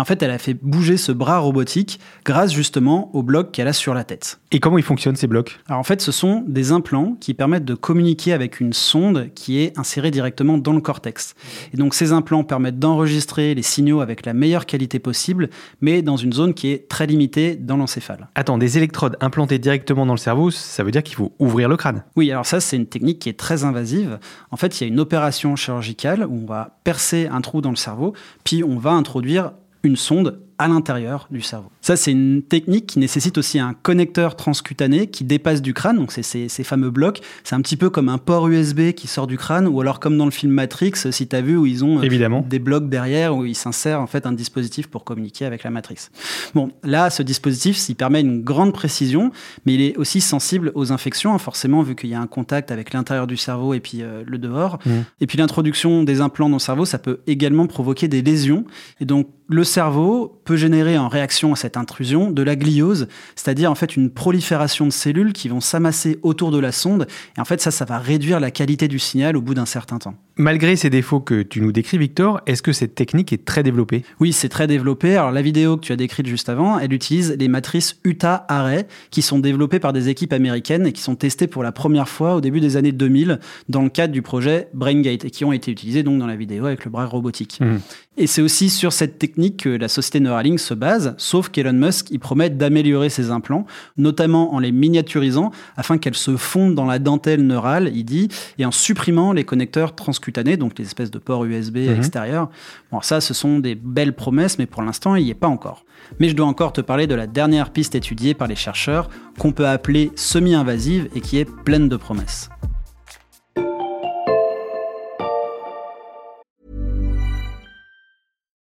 Et 0.00 0.02
en 0.02 0.06
fait, 0.06 0.22
elle 0.22 0.30
a 0.30 0.38
fait 0.38 0.54
bouger 0.54 0.96
ce 0.96 1.12
bras 1.12 1.36
robotique 1.40 2.00
grâce 2.24 2.54
justement 2.54 3.14
au 3.14 3.22
bloc 3.22 3.52
qu'elle 3.52 3.68
a 3.68 3.74
sur 3.74 3.92
la 3.92 4.02
tête. 4.02 4.40
Et 4.50 4.58
comment 4.58 4.78
ils 4.78 4.82
fonctionnent 4.82 5.14
ces 5.14 5.26
blocs? 5.26 5.60
Alors 5.68 5.78
en 5.78 5.82
fait, 5.82 6.00
ce 6.00 6.10
sont 6.10 6.42
des 6.48 6.72
implants 6.72 7.18
qui 7.20 7.34
permettent 7.34 7.66
de 7.66 7.74
communiquer 7.74 8.32
avec 8.32 8.60
une 8.60 8.72
sonde 8.72 9.28
qui 9.34 9.60
est 9.60 9.78
insérée 9.78 10.10
directement 10.10 10.56
dans 10.56 10.72
le 10.72 10.80
cortex. 10.80 11.34
Et 11.74 11.76
donc 11.76 11.92
ces 11.92 12.12
implants 12.12 12.44
permettent 12.44 12.78
d'enregistrer 12.78 13.54
les 13.54 13.60
signaux 13.60 14.00
avec 14.00 14.24
la 14.24 14.32
meilleure 14.32 14.64
qualité 14.64 15.00
possible, 15.00 15.50
mais 15.82 16.00
dans 16.00 16.16
une 16.16 16.32
zone 16.32 16.54
qui 16.54 16.70
est 16.70 16.88
très 16.88 17.06
limitée 17.06 17.56
dans 17.56 17.76
l'encéphale. 17.76 18.28
Attends, 18.34 18.56
des 18.56 18.78
électrodes 18.78 19.18
implantées 19.20 19.58
directement 19.58 20.06
dans 20.06 20.14
le 20.14 20.18
cerveau, 20.18 20.50
ça 20.50 20.82
veut 20.82 20.92
dire 20.92 21.02
qu'il 21.02 21.16
faut 21.16 21.34
ouvrir 21.38 21.68
le 21.68 21.76
crâne? 21.76 22.04
Oui, 22.16 22.30
alors 22.30 22.46
ça, 22.46 22.60
c'est 22.60 22.76
une 22.76 22.86
technique 22.86 23.18
qui 23.18 23.28
est 23.28 23.38
très 23.38 23.64
invasive. 23.64 24.18
En 24.50 24.56
fait, 24.56 24.80
il 24.80 24.84
y 24.84 24.86
a 24.86 24.88
une 24.88 25.00
opération 25.00 25.56
chirurgicale 25.56 26.26
où 26.26 26.40
on 26.42 26.46
va 26.46 26.78
percer 26.84 27.28
un 27.30 27.42
trou 27.42 27.60
dans 27.60 27.68
le 27.68 27.76
cerveau, 27.76 28.14
puis 28.44 28.64
on 28.64 28.78
va 28.78 28.92
introduire 28.92 29.52
une 29.82 29.96
sonde 29.96 30.40
à 30.60 30.68
l'intérieur 30.68 31.26
du 31.30 31.40
cerveau. 31.40 31.70
Ça, 31.80 31.96
c'est 31.96 32.12
une 32.12 32.42
technique 32.42 32.86
qui 32.86 32.98
nécessite 32.98 33.38
aussi 33.38 33.58
un 33.58 33.72
connecteur 33.72 34.36
transcutané 34.36 35.06
qui 35.06 35.24
dépasse 35.24 35.62
du 35.62 35.72
crâne, 35.72 35.96
donc 35.96 36.12
c'est 36.12 36.22
ces, 36.22 36.50
ces 36.50 36.64
fameux 36.64 36.90
blocs. 36.90 37.22
C'est 37.44 37.54
un 37.54 37.62
petit 37.62 37.78
peu 37.78 37.88
comme 37.88 38.10
un 38.10 38.18
port 38.18 38.46
USB 38.46 38.92
qui 38.92 39.06
sort 39.06 39.26
du 39.26 39.38
crâne, 39.38 39.66
ou 39.66 39.80
alors 39.80 40.00
comme 40.00 40.18
dans 40.18 40.26
le 40.26 40.30
film 40.30 40.52
Matrix, 40.52 40.92
si 41.10 41.26
tu 41.26 41.34
as 41.34 41.40
vu, 41.40 41.56
où 41.56 41.64
ils 41.64 41.82
ont 41.82 42.00
euh, 42.00 42.02
Évidemment. 42.02 42.44
des 42.46 42.58
blocs 42.58 42.90
derrière, 42.90 43.34
où 43.34 43.46
ils 43.46 43.54
s'insèrent 43.54 44.02
en 44.02 44.06
fait 44.06 44.26
un 44.26 44.32
dispositif 44.32 44.88
pour 44.88 45.04
communiquer 45.04 45.46
avec 45.46 45.64
la 45.64 45.70
matrice. 45.70 46.10
Bon, 46.54 46.70
là, 46.84 47.08
ce 47.08 47.22
dispositif, 47.22 47.88
il 47.88 47.94
permet 47.94 48.20
une 48.20 48.42
grande 48.42 48.74
précision, 48.74 49.32
mais 49.64 49.72
il 49.72 49.80
est 49.80 49.96
aussi 49.96 50.20
sensible 50.20 50.72
aux 50.74 50.92
infections, 50.92 51.32
hein, 51.32 51.38
forcément, 51.38 51.82
vu 51.82 51.94
qu'il 51.96 52.10
y 52.10 52.14
a 52.14 52.20
un 52.20 52.26
contact 52.26 52.70
avec 52.70 52.92
l'intérieur 52.92 53.26
du 53.26 53.38
cerveau 53.38 53.72
et 53.72 53.80
puis 53.80 54.02
euh, 54.02 54.24
le 54.26 54.36
dehors. 54.36 54.78
Mhm. 54.84 55.04
Et 55.22 55.26
puis 55.26 55.38
l'introduction 55.38 56.02
des 56.04 56.20
implants 56.20 56.50
dans 56.50 56.56
le 56.56 56.60
cerveau, 56.60 56.84
ça 56.84 56.98
peut 56.98 57.20
également 57.26 57.66
provoquer 57.66 58.08
des 58.08 58.20
lésions. 58.20 58.66
Et 59.00 59.06
donc, 59.06 59.28
le 59.48 59.64
cerveau 59.64 60.40
peut 60.44 60.49
générer 60.56 60.98
en 60.98 61.08
réaction 61.08 61.52
à 61.52 61.56
cette 61.56 61.76
intrusion 61.76 62.30
de 62.30 62.42
la 62.42 62.56
gliose, 62.56 63.08
c'est-à-dire 63.36 63.70
en 63.70 63.74
fait 63.74 63.96
une 63.96 64.10
prolifération 64.10 64.86
de 64.86 64.92
cellules 64.92 65.32
qui 65.32 65.48
vont 65.48 65.60
s'amasser 65.60 66.18
autour 66.22 66.50
de 66.50 66.58
la 66.58 66.72
sonde. 66.72 67.06
Et 67.36 67.40
en 67.40 67.44
fait, 67.44 67.60
ça, 67.60 67.70
ça 67.70 67.84
va 67.84 67.98
réduire 67.98 68.40
la 68.40 68.50
qualité 68.50 68.88
du 68.88 68.98
signal 68.98 69.36
au 69.36 69.42
bout 69.42 69.54
d'un 69.54 69.66
certain 69.66 69.98
temps. 69.98 70.14
Malgré 70.36 70.74
ces 70.76 70.88
défauts 70.88 71.20
que 71.20 71.42
tu 71.42 71.60
nous 71.60 71.70
décris, 71.70 71.98
Victor, 71.98 72.40
est-ce 72.46 72.62
que 72.62 72.72
cette 72.72 72.94
technique 72.94 73.30
est 73.32 73.44
très 73.44 73.62
développée? 73.62 74.04
Oui, 74.20 74.32
c'est 74.32 74.48
très 74.48 74.66
développé. 74.66 75.16
Alors 75.16 75.32
la 75.32 75.42
vidéo 75.42 75.76
que 75.76 75.82
tu 75.82 75.92
as 75.92 75.96
décrite 75.96 76.26
juste 76.26 76.48
avant, 76.48 76.78
elle 76.78 76.94
utilise 76.94 77.36
les 77.38 77.48
matrices 77.48 77.98
Utah-Array 78.04 78.86
qui 79.10 79.20
sont 79.20 79.38
développées 79.38 79.80
par 79.80 79.92
des 79.92 80.08
équipes 80.08 80.32
américaines 80.32 80.86
et 80.86 80.92
qui 80.92 81.02
sont 81.02 81.14
testées 81.14 81.46
pour 81.46 81.62
la 81.62 81.72
première 81.72 82.08
fois 82.08 82.36
au 82.36 82.40
début 82.40 82.60
des 82.60 82.78
années 82.78 82.92
2000 82.92 83.38
dans 83.68 83.82
le 83.82 83.90
cadre 83.90 84.14
du 84.14 84.22
projet 84.22 84.68
BrainGate 84.72 85.26
et 85.26 85.30
qui 85.30 85.44
ont 85.44 85.52
été 85.52 85.70
utilisées 85.70 86.02
donc 86.02 86.18
dans 86.18 86.26
la 86.26 86.36
vidéo 86.36 86.64
avec 86.64 86.86
le 86.86 86.90
bras 86.90 87.04
robotique. 87.04 87.58
Mhm. 87.60 87.80
Et 88.16 88.26
c'est 88.26 88.42
aussi 88.42 88.70
sur 88.70 88.92
cette 88.92 89.18
technique 89.18 89.64
que 89.64 89.68
la 89.68 89.88
société 89.88 90.20
Neuralink 90.40 90.58
se 90.58 90.72
base, 90.72 91.14
sauf 91.18 91.50
qu'Elon 91.50 91.74
Musk, 91.74 92.10
il 92.10 92.18
promet 92.18 92.48
d'améliorer 92.48 93.10
ses 93.10 93.30
implants, 93.30 93.66
notamment 93.98 94.54
en 94.54 94.58
les 94.58 94.72
miniaturisant 94.72 95.50
afin 95.76 95.98
qu'elles 95.98 96.14
se 96.14 96.36
fondent 96.38 96.74
dans 96.74 96.86
la 96.86 96.98
dentelle 96.98 97.46
neurale, 97.46 97.90
il 97.94 98.04
dit, 98.04 98.28
et 98.58 98.64
en 98.64 98.70
supprimant 98.70 99.32
les 99.34 99.44
connecteurs 99.44 99.94
transcutanés, 99.94 100.56
donc 100.56 100.78
les 100.78 100.86
espèces 100.86 101.10
de 101.10 101.18
ports 101.18 101.44
USB 101.44 101.76
Mhm. 101.76 101.96
extérieurs. 101.98 102.48
Bon, 102.90 103.02
ça, 103.02 103.20
ce 103.20 103.34
sont 103.34 103.58
des 103.58 103.74
belles 103.74 104.14
promesses, 104.14 104.58
mais 104.58 104.66
pour 104.66 104.80
l'instant, 104.82 105.14
il 105.14 105.24
n'y 105.24 105.30
est 105.30 105.34
pas 105.34 105.48
encore. 105.48 105.84
Mais 106.18 106.30
je 106.30 106.34
dois 106.36 106.46
encore 106.46 106.72
te 106.72 106.80
parler 106.80 107.06
de 107.06 107.14
la 107.14 107.26
dernière 107.26 107.70
piste 107.70 107.94
étudiée 107.94 108.32
par 108.32 108.48
les 108.48 108.56
chercheurs, 108.56 109.10
qu'on 109.38 109.52
peut 109.52 109.66
appeler 109.68 110.10
semi-invasive 110.16 111.08
et 111.14 111.20
qui 111.20 111.36
est 111.36 111.44
pleine 111.64 111.90
de 111.90 111.96
promesses. 111.96 112.48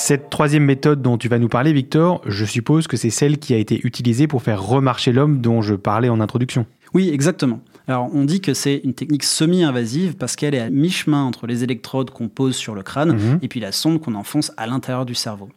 Cette 0.00 0.30
troisième 0.30 0.64
méthode 0.64 1.02
dont 1.02 1.18
tu 1.18 1.28
vas 1.28 1.40
nous 1.40 1.48
parler, 1.48 1.72
Victor, 1.72 2.20
je 2.24 2.44
suppose 2.44 2.86
que 2.86 2.96
c'est 2.96 3.10
celle 3.10 3.38
qui 3.38 3.52
a 3.52 3.56
été 3.56 3.80
utilisée 3.84 4.28
pour 4.28 4.42
faire 4.42 4.62
remarcher 4.62 5.10
l'homme 5.12 5.40
dont 5.40 5.60
je 5.60 5.74
parlais 5.74 6.08
en 6.08 6.20
introduction. 6.20 6.66
Oui, 6.94 7.10
exactement. 7.12 7.60
Alors 7.88 8.08
on 8.14 8.24
dit 8.24 8.40
que 8.40 8.54
c'est 8.54 8.80
une 8.84 8.94
technique 8.94 9.24
semi-invasive 9.24 10.14
parce 10.16 10.36
qu'elle 10.36 10.54
est 10.54 10.60
à 10.60 10.70
mi-chemin 10.70 11.24
entre 11.24 11.46
les 11.48 11.64
électrodes 11.64 12.10
qu'on 12.10 12.28
pose 12.28 12.54
sur 12.54 12.74
le 12.76 12.82
crâne 12.82 13.12
Mhm. 13.14 13.38
et 13.42 13.48
puis 13.48 13.58
la 13.60 13.72
sonde 13.72 14.00
qu'on 14.00 14.14
enfonce 14.14 14.52
à 14.56 14.66
l'intérieur 14.68 15.04
du 15.04 15.14
cerveau. 15.16 15.48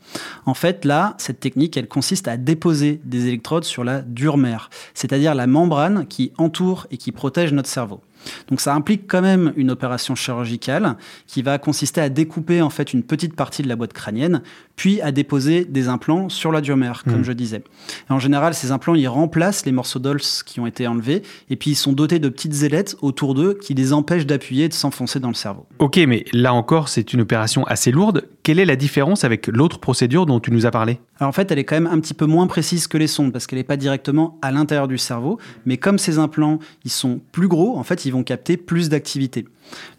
En 0.46 0.54
fait, 0.56 0.86
là, 0.86 1.14
cette 1.20 1.40
technique, 1.40 1.78
elle 1.78 1.88
consiste 1.88 2.28
à 2.28 2.36
déposer 2.36 3.00
des 3.06 3.28
électrodes 3.28 3.64
sur 3.66 3.84
la 3.84 4.02
dure 4.02 4.38
mère, 4.38 4.70
c'est-à-dire 4.96 5.36
la 5.36 5.46
membrane 5.46 6.08
qui 6.08 6.32
entoure 6.38 6.88
et 6.90 6.98
qui 6.98 7.12
protège 7.12 7.54
notre 7.54 7.70
cerveau. 7.70 8.02
Donc 8.50 8.62
ça 8.62 8.74
implique 8.74 9.04
quand 9.08 9.22
même 9.22 9.54
une 9.56 9.72
opération 9.72 10.16
chirurgicale 10.16 10.98
qui 11.28 11.42
va 11.42 11.58
consister 11.58 12.02
à 12.02 12.10
découper 12.10 12.62
en 12.62 12.70
fait 12.70 12.94
une 12.94 13.04
petite 13.04 13.36
partie 13.36 13.62
de 13.62 13.68
la 13.68 13.76
boîte 13.76 13.94
crânienne, 13.94 14.42
puis 14.76 15.02
à 15.02 15.12
déposer 15.12 15.66
des 15.66 15.88
implants 15.88 16.30
sur 16.30 16.52
la 16.52 16.62
comme 16.62 17.18
Mhm. 17.18 17.24
je 17.24 17.32
disais. 17.34 17.64
Et 18.10 18.14
en 18.14 18.20
général, 18.20 18.54
ces 18.54 18.72
implants, 18.72 18.96
ils 18.96 19.08
remplacent 19.08 19.66
les 19.66 19.72
morceaux 19.72 20.00
d'os 20.00 20.44
qui 20.44 20.60
ont 20.60 20.68
été 20.68 20.88
enlevés, 20.88 21.22
et 21.50 21.56
puis 21.56 21.72
ils 21.72 21.76
sont 21.76 21.92
dotés 21.94 22.20
de 22.20 22.30
petites 22.30 22.64
ailettes 22.64 22.96
autour 23.02 23.34
d'eux 23.34 23.56
qui 23.62 23.74
les 23.74 23.94
empêchent 23.94 24.26
d'appuyer 24.26 24.66
et 24.66 24.70
de 24.70 24.74
s'enfoncer 24.74 25.20
dans 25.20 25.28
le 25.28 25.34
cerveau. 25.34 25.66
Ok, 25.80 25.98
mais 26.08 26.26
là 26.34 26.54
encore, 26.54 26.88
c'est 26.88 27.14
une 27.14 27.22
opération 27.22 27.64
assez 27.66 27.92
lourde. 27.92 28.28
Quelle 28.44 28.60
est 28.60 28.66
la 28.66 28.76
différence 28.76 29.24
avec 29.24 29.48
l'autre 29.48 29.80
procédure 29.80 30.26
dont 30.26 30.40
tu 30.40 30.52
nous 30.52 30.66
as 30.66 30.72
parlé? 30.72 31.00
Alors 31.20 31.30
en 31.30 31.34
fait, 31.34 31.52
elle 31.52 31.60
est 31.60 31.64
quand 31.64 31.76
même 31.76 31.88
un 31.92 32.00
petit 32.00 32.14
peu 32.14 32.26
moins 32.26 32.48
précise 32.48 32.88
que 32.88 32.98
les 32.98 33.08
sondes 33.08 33.32
parce 33.32 33.48
qu'elle 33.48 33.60
n'est 33.60 33.64
pas 33.64 33.78
directement 33.78 34.40
à 34.42 34.52
l'intérieur 34.52 34.88
du 34.88 34.98
cerveau, 34.98 35.38
mais 35.66 35.78
comme 35.78 35.98
ces 36.00 36.18
implants, 36.18 36.60
ils 36.86 36.92
sont 36.92 37.22
plus 37.32 37.48
gros, 37.48 37.78
en 37.78 37.84
fait, 37.84 38.06
ils 38.06 38.11
vont 38.12 38.24
capter 38.24 38.58
plus 38.58 38.90
d'activité. 38.90 39.46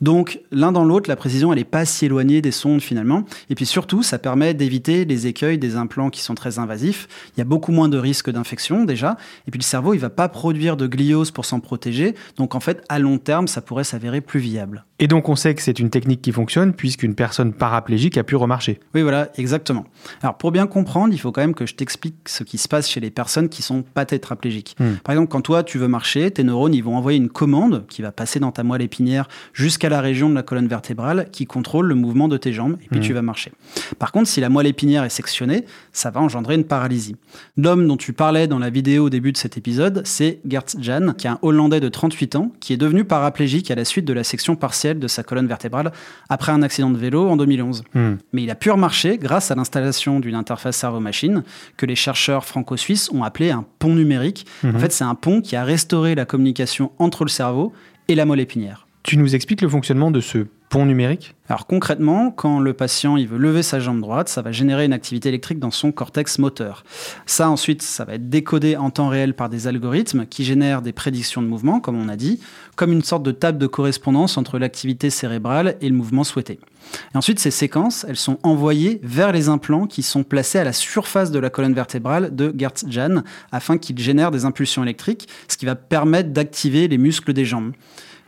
Donc 0.00 0.40
l'un 0.50 0.72
dans 0.72 0.84
l'autre, 0.84 1.08
la 1.08 1.16
précision, 1.16 1.52
elle 1.52 1.58
n'est 1.58 1.64
pas 1.64 1.84
si 1.84 2.06
éloignée 2.06 2.42
des 2.42 2.50
sondes 2.50 2.80
finalement. 2.80 3.24
Et 3.50 3.54
puis 3.54 3.66
surtout, 3.66 4.02
ça 4.02 4.18
permet 4.18 4.54
d'éviter 4.54 5.04
les 5.04 5.26
écueils 5.26 5.58
des 5.58 5.76
implants 5.76 6.10
qui 6.10 6.20
sont 6.20 6.34
très 6.34 6.58
invasifs. 6.58 7.08
Il 7.36 7.38
y 7.38 7.42
a 7.42 7.44
beaucoup 7.44 7.72
moins 7.72 7.88
de 7.88 7.98
risques 7.98 8.30
d'infection 8.30 8.84
déjà. 8.84 9.16
Et 9.46 9.50
puis 9.50 9.58
le 9.58 9.64
cerveau, 9.64 9.94
il 9.94 10.00
va 10.00 10.10
pas 10.10 10.28
produire 10.28 10.76
de 10.76 10.86
gliose 10.86 11.30
pour 11.30 11.44
s'en 11.44 11.60
protéger. 11.60 12.14
Donc 12.36 12.54
en 12.54 12.60
fait, 12.60 12.82
à 12.88 12.98
long 12.98 13.18
terme, 13.18 13.48
ça 13.48 13.60
pourrait 13.60 13.84
s'avérer 13.84 14.20
plus 14.20 14.40
viable. 14.40 14.84
Et 14.98 15.08
donc 15.08 15.28
on 15.28 15.36
sait 15.36 15.54
que 15.54 15.62
c'est 15.62 15.78
une 15.78 15.90
technique 15.90 16.22
qui 16.22 16.32
fonctionne 16.32 16.72
puisqu'une 16.74 17.14
personne 17.14 17.52
paraplégique 17.52 18.16
a 18.18 18.24
pu 18.24 18.36
remarcher. 18.36 18.80
Oui, 18.94 19.02
voilà, 19.02 19.30
exactement. 19.36 19.84
Alors, 20.22 20.36
pour 20.36 20.52
bien 20.52 20.66
comprendre, 20.66 21.12
il 21.12 21.18
faut 21.18 21.32
quand 21.32 21.40
même 21.40 21.54
que 21.54 21.66
je 21.66 21.74
t'explique 21.74 22.14
ce 22.26 22.44
qui 22.44 22.58
se 22.58 22.68
passe 22.68 22.88
chez 22.88 23.00
les 23.00 23.10
personnes 23.10 23.48
qui 23.48 23.62
sont 23.62 23.82
pas 23.82 24.04
tétraplégiques. 24.04 24.76
Hmm. 24.78 24.94
Par 25.04 25.14
exemple, 25.14 25.30
quand 25.30 25.40
toi, 25.40 25.62
tu 25.62 25.78
veux 25.78 25.88
marcher, 25.88 26.30
tes 26.30 26.44
neurones, 26.44 26.74
ils 26.74 26.84
vont 26.84 26.96
envoyer 26.96 27.18
une 27.18 27.28
commande 27.28 27.84
qui 27.88 28.02
va 28.02 28.12
passer 28.12 28.40
dans 28.40 28.52
ta 28.52 28.62
moelle 28.62 28.82
épinière 28.82 29.28
jusqu'à 29.62 29.88
la 29.88 30.00
région 30.00 30.28
de 30.28 30.34
la 30.34 30.42
colonne 30.42 30.66
vertébrale 30.66 31.28
qui 31.30 31.46
contrôle 31.46 31.86
le 31.86 31.94
mouvement 31.94 32.26
de 32.28 32.36
tes 32.36 32.52
jambes 32.52 32.76
et 32.82 32.88
puis 32.88 32.98
Hmm. 32.98 33.02
tu 33.02 33.12
vas 33.12 33.22
marcher. 33.22 33.52
Par 33.98 34.10
contre, 34.10 34.28
si 34.28 34.40
la 34.40 34.48
moelle 34.48 34.66
épinière 34.66 35.04
est 35.04 35.08
sectionnée, 35.08 35.64
ça 35.92 36.10
va 36.10 36.20
engendrer 36.20 36.56
une 36.56 36.64
paralysie. 36.64 37.14
L'homme 37.56 37.86
dont 37.86 37.96
tu 37.96 38.12
parlais 38.12 38.46
dans 38.48 38.58
la 38.58 38.70
vidéo 38.70 39.04
au 39.06 39.10
début 39.10 39.30
de 39.32 39.36
cet 39.36 39.56
épisode, 39.56 40.02
c'est 40.04 40.40
Gert 40.48 40.64
Jan, 40.80 41.14
qui 41.16 41.26
est 41.28 41.30
un 41.30 41.38
Hollandais 41.42 41.78
de 41.80 41.88
38 41.88 42.34
ans, 42.36 42.52
qui 42.60 42.72
est 42.72 42.76
devenu 42.76 43.04
paraplégique 43.04 43.70
à 43.70 43.74
la 43.76 43.84
suite 43.84 44.04
de 44.04 44.12
la 44.12 44.24
section 44.24 44.56
partielle 44.56 44.98
de 44.98 45.06
sa 45.08 45.22
colonne 45.22 45.46
vertébrale 45.46 45.92
après 46.28 46.50
un 46.52 46.62
accident 46.62 46.90
de 46.90 46.98
vélo 46.98 47.28
en 47.28 47.36
2011 47.36 47.84
Hmm. 47.94 48.14
mais 48.32 48.42
il 48.42 48.50
a 48.50 48.54
pu 48.56 48.70
remarcher 48.70 49.18
grâce 49.18 49.50
à 49.50 49.54
l'installation 49.54 50.18
d'une 50.20 50.34
interface 50.34 50.76
cerveau-machine 50.76 51.42
que 51.76 51.86
les 51.86 51.94
chercheurs 51.94 52.44
franco-suisses 52.44 53.10
ont 53.12 53.22
appelé 53.22 53.50
un 53.50 53.64
pont 53.78 53.94
numérique. 53.94 54.46
En 54.64 54.78
fait, 54.78 54.90
c'est 54.92 55.04
un 55.04 55.14
pont 55.14 55.40
qui 55.40 55.54
a 55.54 55.64
restauré 55.64 56.14
la 56.14 56.24
communication 56.24 56.90
entre 56.98 57.24
le 57.24 57.28
cerveau 57.30 57.72
et 58.08 58.14
la 58.14 58.24
moelle 58.24 58.40
épinière. 58.40 58.86
Tu 59.02 59.16
nous 59.16 59.34
expliques 59.34 59.62
le 59.62 59.68
fonctionnement 59.68 60.12
de 60.12 60.20
ce 60.20 60.46
pont 60.68 60.86
numérique? 60.86 61.34
Alors 61.48 61.66
concrètement, 61.66 62.30
quand 62.30 62.60
le 62.60 62.72
patient 62.72 63.16
il 63.16 63.26
veut 63.26 63.36
lever 63.36 63.64
sa 63.64 63.80
jambe 63.80 64.00
droite, 64.00 64.28
ça 64.28 64.42
va 64.42 64.52
générer 64.52 64.84
une 64.84 64.92
activité 64.92 65.28
électrique 65.28 65.58
dans 65.58 65.72
son 65.72 65.90
cortex 65.90 66.38
moteur. 66.38 66.84
Ça 67.26 67.50
ensuite, 67.50 67.82
ça 67.82 68.04
va 68.04 68.14
être 68.14 68.30
décodé 68.30 68.76
en 68.76 68.90
temps 68.90 69.08
réel 69.08 69.34
par 69.34 69.48
des 69.48 69.66
algorithmes 69.66 70.24
qui 70.24 70.44
génèrent 70.44 70.82
des 70.82 70.92
prédictions 70.92 71.42
de 71.42 71.48
mouvement, 71.48 71.80
comme 71.80 72.00
on 72.00 72.08
a 72.08 72.16
dit, 72.16 72.40
comme 72.76 72.92
une 72.92 73.02
sorte 73.02 73.24
de 73.24 73.32
table 73.32 73.58
de 73.58 73.66
correspondance 73.66 74.38
entre 74.38 74.58
l'activité 74.58 75.10
cérébrale 75.10 75.76
et 75.80 75.88
le 75.88 75.96
mouvement 75.96 76.22
souhaité. 76.22 76.60
Et 77.12 77.16
ensuite, 77.16 77.40
ces 77.40 77.50
séquences, 77.50 78.06
elles 78.08 78.16
sont 78.16 78.38
envoyées 78.44 79.00
vers 79.02 79.32
les 79.32 79.48
implants 79.48 79.86
qui 79.88 80.02
sont 80.02 80.22
placés 80.22 80.58
à 80.58 80.64
la 80.64 80.72
surface 80.72 81.32
de 81.32 81.40
la 81.40 81.50
colonne 81.50 81.74
vertébrale 81.74 82.34
de 82.34 82.54
Gertz-Jan 82.56 83.24
afin 83.50 83.78
qu'ils 83.78 83.98
génèrent 83.98 84.30
des 84.30 84.44
impulsions 84.44 84.84
électriques, 84.84 85.28
ce 85.48 85.56
qui 85.56 85.66
va 85.66 85.74
permettre 85.74 86.30
d'activer 86.30 86.86
les 86.86 86.98
muscles 86.98 87.32
des 87.32 87.44
jambes. 87.44 87.72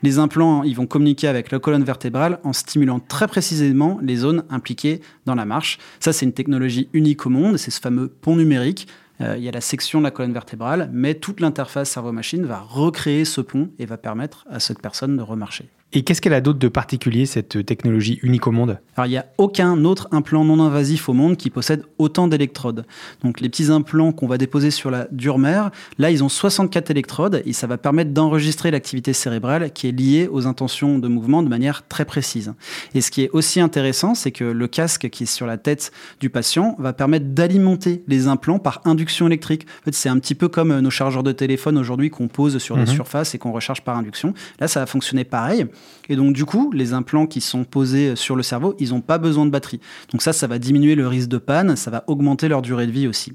Les 0.05 0.19
implants, 0.19 0.65
ils 0.65 0.77
vont 0.77 0.87
communiquer 0.87 1.29
avec 1.29 1.51
la 1.51 1.59
colonne 1.59 1.83
vertébrale 1.83 2.39
en 2.45 2.53
stimulant 2.53 3.01
très 3.01 3.27
précisément 3.27 3.99
les 4.03 4.17
zones 4.17 4.45
impliquées 4.51 5.01
dans 5.25 5.35
la 5.35 5.47
marche. 5.47 5.79
Ça, 5.99 6.13
c'est 6.13 6.27
une 6.27 6.35
technologie 6.35 6.91
unique 6.93 7.25
au 7.25 7.31
monde, 7.31 7.57
c'est 7.57 7.71
ce 7.71 7.81
fameux 7.81 8.09
pont 8.09 8.37
numérique. 8.37 8.87
Euh, 9.23 9.37
il 9.39 9.43
y 9.43 9.49
a 9.49 9.51
la 9.51 9.63
section 9.63 10.01
de 10.01 10.05
la 10.05 10.11
colonne 10.11 10.35
vertébrale, 10.35 10.91
mais 10.93 11.15
toute 11.15 11.41
l'interface 11.41 11.89
cerveau-machine 11.89 12.45
va 12.45 12.61
recréer 12.61 13.25
ce 13.25 13.41
pont 13.41 13.71
et 13.79 13.87
va 13.87 13.97
permettre 13.97 14.45
à 14.51 14.61
cette 14.61 14.83
personne 14.83 15.17
de 15.17 15.23
remarcher. 15.23 15.71
Et 15.97 16.03
qu'est-ce 16.03 16.21
qu'elle 16.21 16.35
a 16.35 16.41
d'autre 16.41 16.59
de 16.59 16.67
particulier, 16.67 17.25
cette 17.25 17.65
technologie 17.65 18.19
unique 18.25 18.49
au 18.49 18.51
monde? 18.51 18.79
Alors, 18.97 19.07
il 19.07 19.11
n'y 19.11 19.17
a 19.17 19.27
aucun 19.39 19.85
autre 19.85 20.09
implant 20.11 20.45
non 20.45 20.59
invasif 20.61 21.09
au 21.09 21.13
monde 21.13 21.37
qui 21.37 21.51
possède 21.51 21.85
autant 21.99 22.27
d'électrodes. 22.27 22.85
Donc, 23.23 23.41
les 23.41 23.49
petits 23.49 23.71
implants 23.71 24.11
qu'on 24.11 24.27
va 24.27 24.37
déposer 24.37 24.73
sur 24.73 24.91
la 24.91 25.07
dure 25.13 25.39
mère, 25.39 25.71
là, 25.99 26.11
ils 26.11 26.25
ont 26.25 26.29
64 26.29 26.91
électrodes 26.91 27.43
et 27.47 27.53
ça 27.53 27.69
va 27.69 27.79
permettre 27.79 28.11
d'enregistrer 28.11 28.73
l'activité 28.73 29.13
cérébrale 29.13 29.71
qui 29.73 29.87
est 29.87 29.93
liée 29.93 30.29
aux 30.29 30.49
intentions 30.49 30.99
de 30.99 31.07
mouvement 31.07 31.45
de 31.45 31.49
manière 31.49 31.87
très 31.87 32.05
précise. 32.05 32.55
Et 32.95 33.01
ce 33.01 33.13
qui 33.13 33.23
est 33.23 33.31
aussi 33.31 33.61
intéressant, 33.61 34.17
c'est 34.17 34.33
que 34.33 34.43
le 34.45 34.67
casque 34.67 35.09
qui 35.11 35.23
est 35.23 35.27
sur 35.27 35.47
la 35.47 35.59
tête 35.59 35.93
du 36.19 36.29
patient 36.29 36.75
va 36.81 36.93
permettre 36.93 37.27
d'alimenter 37.27 38.03
les 38.09 38.27
implants 38.27 38.59
par 38.59 38.81
induction 38.85 39.29
électrique. 39.29 39.65
En 39.83 39.85
fait, 39.85 39.95
c'est 39.95 40.09
un 40.09 40.19
petit 40.19 40.35
peu 40.35 40.49
comme 40.49 40.73
euh, 40.73 40.81
nos 40.81 40.91
chargeurs 40.91 41.23
de 41.23 41.31
téléphone 41.31 41.79
aujourd'hui 41.79 42.11
qu'on 42.11 42.27
pose 42.27 42.59
sur 42.59 42.75
des 42.75 42.83
Mhm. 42.83 42.89
surfaces 42.89 43.37
et 43.37 43.39
qu'on 43.39 43.53
recharge 43.53 43.83
par 43.83 43.97
induction. 43.97 44.35
Là, 44.59 44.67
ça 44.67 44.81
va 44.81 44.87
fonctionner 44.87 45.23
pareil. 45.23 45.67
Et 46.09 46.17
donc, 46.17 46.35
du 46.35 46.45
coup, 46.45 46.71
les 46.73 46.93
implants 46.93 47.27
qui 47.27 47.41
sont 47.41 47.65
posés 47.65 48.17
sur 48.17 48.37
le 48.37 48.43
cerveau, 48.43 48.75
ils 48.79 48.91
n'ont 48.91 49.01
pas 49.01 49.19
besoin 49.19 49.47
de 49.47 49.51
batterie. 49.51 49.81
Donc 50.13 50.23
ça, 50.23 50.33
ça 50.33 50.47
va 50.47 50.59
diminuer 50.59 50.95
le 50.95 51.09
risque 51.09 51.29
de 51.29 51.39
panne, 51.39 51.77
ça 51.77 51.91
va 51.91 52.05
augmenter 52.07 52.49
leur 52.49 52.63
durée 52.63 52.87
de 52.87 52.93
vie 52.93 53.09
aussi. 53.09 53.33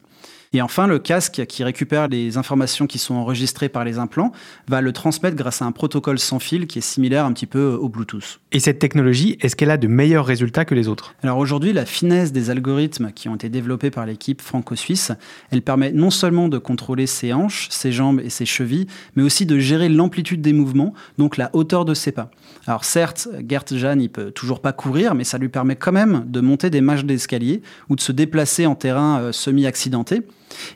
Et 0.51 0.63
enfin, 0.63 0.87
le 0.87 0.97
casque 0.97 1.45
qui 1.47 1.63
récupère 1.63 2.07
les 2.07 2.37
informations 2.37 2.87
qui 2.87 2.97
sont 2.97 3.13
enregistrées 3.13 3.69
par 3.69 3.83
les 3.83 3.99
implants 3.99 4.31
va 4.67 4.81
le 4.81 4.91
transmettre 4.91 5.35
grâce 5.35 5.61
à 5.61 5.65
un 5.65 5.71
protocole 5.71 6.17
sans 6.17 6.39
fil 6.39 6.65
qui 6.65 6.79
est 6.79 6.81
similaire 6.81 7.25
un 7.25 7.33
petit 7.33 7.45
peu 7.45 7.77
au 7.79 7.87
Bluetooth. 7.87 8.39
Et 8.51 8.59
cette 8.59 8.79
technologie, 8.79 9.37
est-ce 9.41 9.55
qu'elle 9.55 9.69
a 9.69 9.77
de 9.77 9.87
meilleurs 9.87 10.25
résultats 10.25 10.65
que 10.65 10.73
les 10.73 10.87
autres? 10.87 11.13
Alors 11.21 11.37
aujourd'hui, 11.37 11.71
la 11.71 11.85
finesse 11.85 12.31
des 12.31 12.49
algorithmes 12.49 13.11
qui 13.11 13.29
ont 13.29 13.35
été 13.35 13.47
développés 13.49 13.91
par 13.91 14.07
l'équipe 14.07 14.41
franco-suisse, 14.41 15.11
elle 15.51 15.61
permet 15.61 15.91
non 15.91 16.09
seulement 16.09 16.49
de 16.49 16.57
contrôler 16.57 17.05
ses 17.05 17.31
hanches, 17.31 17.67
ses 17.69 17.91
jambes 17.91 18.19
et 18.19 18.31
ses 18.31 18.47
chevilles, 18.47 18.87
mais 19.15 19.21
aussi 19.21 19.45
de 19.45 19.59
gérer 19.59 19.87
l'amplitude 19.87 20.41
des 20.41 20.53
mouvements, 20.53 20.95
donc 21.19 21.37
la 21.37 21.51
hauteur 21.53 21.85
de 21.85 21.93
ses 21.93 22.11
pas. 22.11 22.31
Alors 22.65 22.85
certes, 22.85 23.29
Gert 23.47 23.65
Jan, 23.69 23.99
il 23.99 24.09
peut 24.09 24.31
toujours 24.31 24.61
pas 24.61 24.73
courir, 24.73 25.13
mais 25.13 25.25
ça 25.25 25.37
lui 25.37 25.49
permet 25.49 25.75
quand 25.75 25.91
même 25.91 26.25
de 26.25 26.41
monter 26.41 26.71
des 26.71 26.81
marches 26.81 27.05
d'escalier 27.05 27.61
ou 27.87 27.95
de 27.95 28.01
se 28.01 28.11
déplacer 28.11 28.65
en 28.65 28.73
terrain 28.73 29.19
euh, 29.19 29.31
semi-accidenté. 29.31 30.23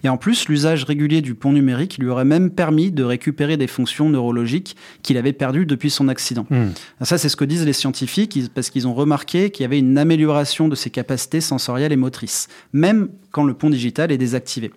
Et 0.04 0.10
en 0.10 0.18
plus, 0.18 0.48
l'usage 0.48 0.84
régulier 0.84 1.22
du 1.22 1.36
pont 1.36 1.52
numérique 1.52 1.98
lui 1.98 2.10
aurait 2.10 2.26
même 2.26 2.50
permis 2.52 2.92
de 2.92 3.04
récupérer 3.04 3.58
des 3.58 3.68
fonctions 3.68 4.10
neurologiques 4.10 4.76
qu'il 5.02 5.18
avait 5.18 5.34
perdues 5.34 5.66
depuis 5.66 5.90
son 5.90 6.08
accident. 6.08 6.46
Hmm. 6.50 6.70
Ça, 7.02 7.18
c'est 7.18 7.30
ce 7.30 7.36
que 7.36 7.46
disent 7.46 7.66
les 7.66 7.74
scientifiques, 7.74 8.40
parce 8.54 8.70
qu'ils 8.70 8.88
ont 8.88 8.94
remarqué 8.94 9.50
qu'il 9.50 9.64
y 9.64 9.66
avait 9.66 9.80
une 9.80 9.98
amélioration 9.98 10.68
de 10.68 10.76
ses 10.76 10.90
capacités 10.90 11.42
sensorielles 11.42 11.92
et 11.92 11.98
motrices, 11.98 12.48
même 12.72 13.10
quand 13.32 13.44
le 13.44 13.54
pont 13.54 13.70
digital 13.70 14.12
est 14.12 14.18
désactivé. 14.18 14.72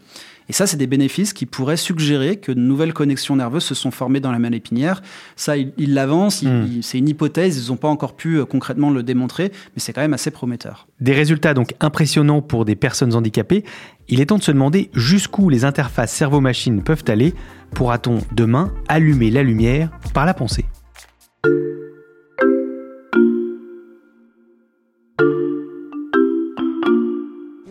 Et 0.49 0.53
ça, 0.53 0.67
c'est 0.67 0.77
des 0.77 0.87
bénéfices 0.87 1.33
qui 1.33 1.45
pourraient 1.47 1.77
suggérer 1.77 2.37
que 2.37 2.53
de 2.53 2.61
nouvelles 2.61 2.93
connexions 2.93 3.37
nerveuses 3.37 3.65
se 3.65 3.75
sont 3.75 3.91
formées 3.91 4.21
dans 4.21 4.31
la 4.31 4.39
moelle 4.39 4.55
épinière. 4.55 5.03
Ça, 5.35 5.57
ils 5.57 5.95
l'avancent, 5.95 6.43
Hmm. 6.43 6.83
c'est 6.83 6.99
une 6.99 7.09
hypothèse, 7.09 7.65
ils 7.65 7.71
n'ont 7.71 7.77
pas 7.77 7.89
encore 7.89 8.15
pu 8.15 8.37
euh, 8.39 8.45
concrètement 8.45 8.91
le 8.91 9.03
démontrer, 9.03 9.51
mais 9.51 9.79
c'est 9.81 9.93
quand 9.93 10.01
même 10.03 10.15
assez 10.15 10.31
prometteur. 10.31 10.87
Des 11.01 11.13
résultats 11.13 11.55
donc 11.55 11.75
impressionnants 11.81 12.43
pour 12.43 12.65
des 12.65 12.77
personnes 12.77 13.15
handicapées. 13.15 13.65
Il 14.09 14.21
est 14.21 14.27
temps 14.27 14.39
de 14.39 14.43
se 14.43 14.53
demander 14.53 14.91
jusqu'où 14.95 15.49
les 15.49 15.65
interfaces 15.65 16.13
cerveau-machine 16.13 16.83
peuvent 16.83 17.05
aller. 17.09 17.35
Pourra-t-on 17.75 18.19
demain 18.33 18.73
allumer 18.89 19.31
la 19.31 19.43
lumière 19.43 19.91
par 20.15 20.27
la 20.27 20.35
pensée? 20.35 20.65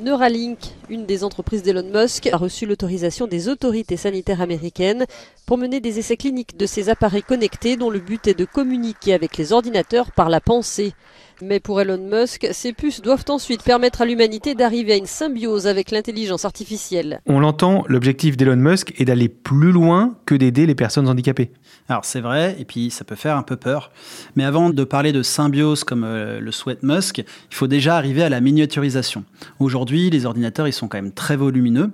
Neuralink, 0.01 0.75
une 0.89 1.06
des 1.06 1.24
entreprises 1.24 1.63
d'Elon 1.63 1.89
Musk, 1.92 2.27
a 2.27 2.38
reçu 2.38 2.65
l'autorisation 2.65 3.27
des 3.27 3.50
autorités 3.50 3.98
sanitaires 3.98 4.42
américaines 4.42 5.06
pour 5.46 5.58
mener 5.58 5.80
des 5.80 6.00
essais 6.00 6.18
cliniques 6.18 6.58
de 6.58 6.65
ces 6.65 6.89
appareils 6.89 7.24
connectés 7.24 7.77
dont 7.77 7.89
le 7.89 8.00
but 8.00 8.27
est 8.27 8.38
de 8.38 8.46
communiquer 8.46 9.13
avec 9.13 9.38
les 9.38 9.54
ordinateurs 9.54 10.12
par 10.12 10.30
la 10.30 10.42
pensée. 10.42 10.94
Mais 11.42 11.60
pour 11.60 11.82
Elon 11.82 11.98
Musk, 11.98 12.48
ces 12.51 12.74
puces 12.74 13.01
doivent 13.01 13.25
ensuite 13.30 13.63
permettre 13.63 14.01
à 14.01 14.06
l'humanité 14.06 14.56
d'arriver 14.56 14.94
à 14.94 14.96
une 14.96 15.06
symbiose 15.06 15.68
avec 15.68 15.92
l'intelligence 15.92 16.46
artificielle. 16.46 17.22
On 17.25 17.39
l'entend, 17.39 17.84
l'objectif 17.88 18.38
d'Elon 18.38 18.56
Musk 18.56 18.94
est 19.00 19.06
d'aller 19.06 19.30
plus 19.30 19.72
loin 19.72 20.15
que 20.25 20.36
d'aider 20.36 20.65
les 20.65 20.75
personnes 20.75 21.08
handicapées. 21.08 21.51
Alors 21.89 22.06
c'est 22.06 22.22
vrai, 22.22 22.56
et 22.60 22.65
puis 22.65 22.89
ça 22.89 23.04
peut 23.04 23.15
faire 23.15 23.38
un 23.38 23.44
peu 23.44 23.58
peur. 23.58 23.92
Mais 24.36 24.44
avant 24.44 24.70
de 24.70 24.84
parler 24.84 25.12
de 25.12 25.24
symbiose 25.24 25.84
comme 25.84 26.04
euh, 26.04 26.39
le 26.39 26.51
souhaite 26.51 26.84
Musk, 26.84 27.20
il 27.20 27.56
faut 27.56 27.68
déjà 27.68 27.98
arriver 27.98 28.24
à 28.24 28.30
la 28.30 28.42
miniaturisation. 28.42 29.24
Aujourd'hui, 29.60 30.10
les 30.10 30.25
ordinateurs, 30.25 30.68
ils 30.68 30.74
sont 30.74 30.88
quand 30.88 30.98
même 30.98 31.12
très 31.12 31.36
volumineux. 31.36 31.92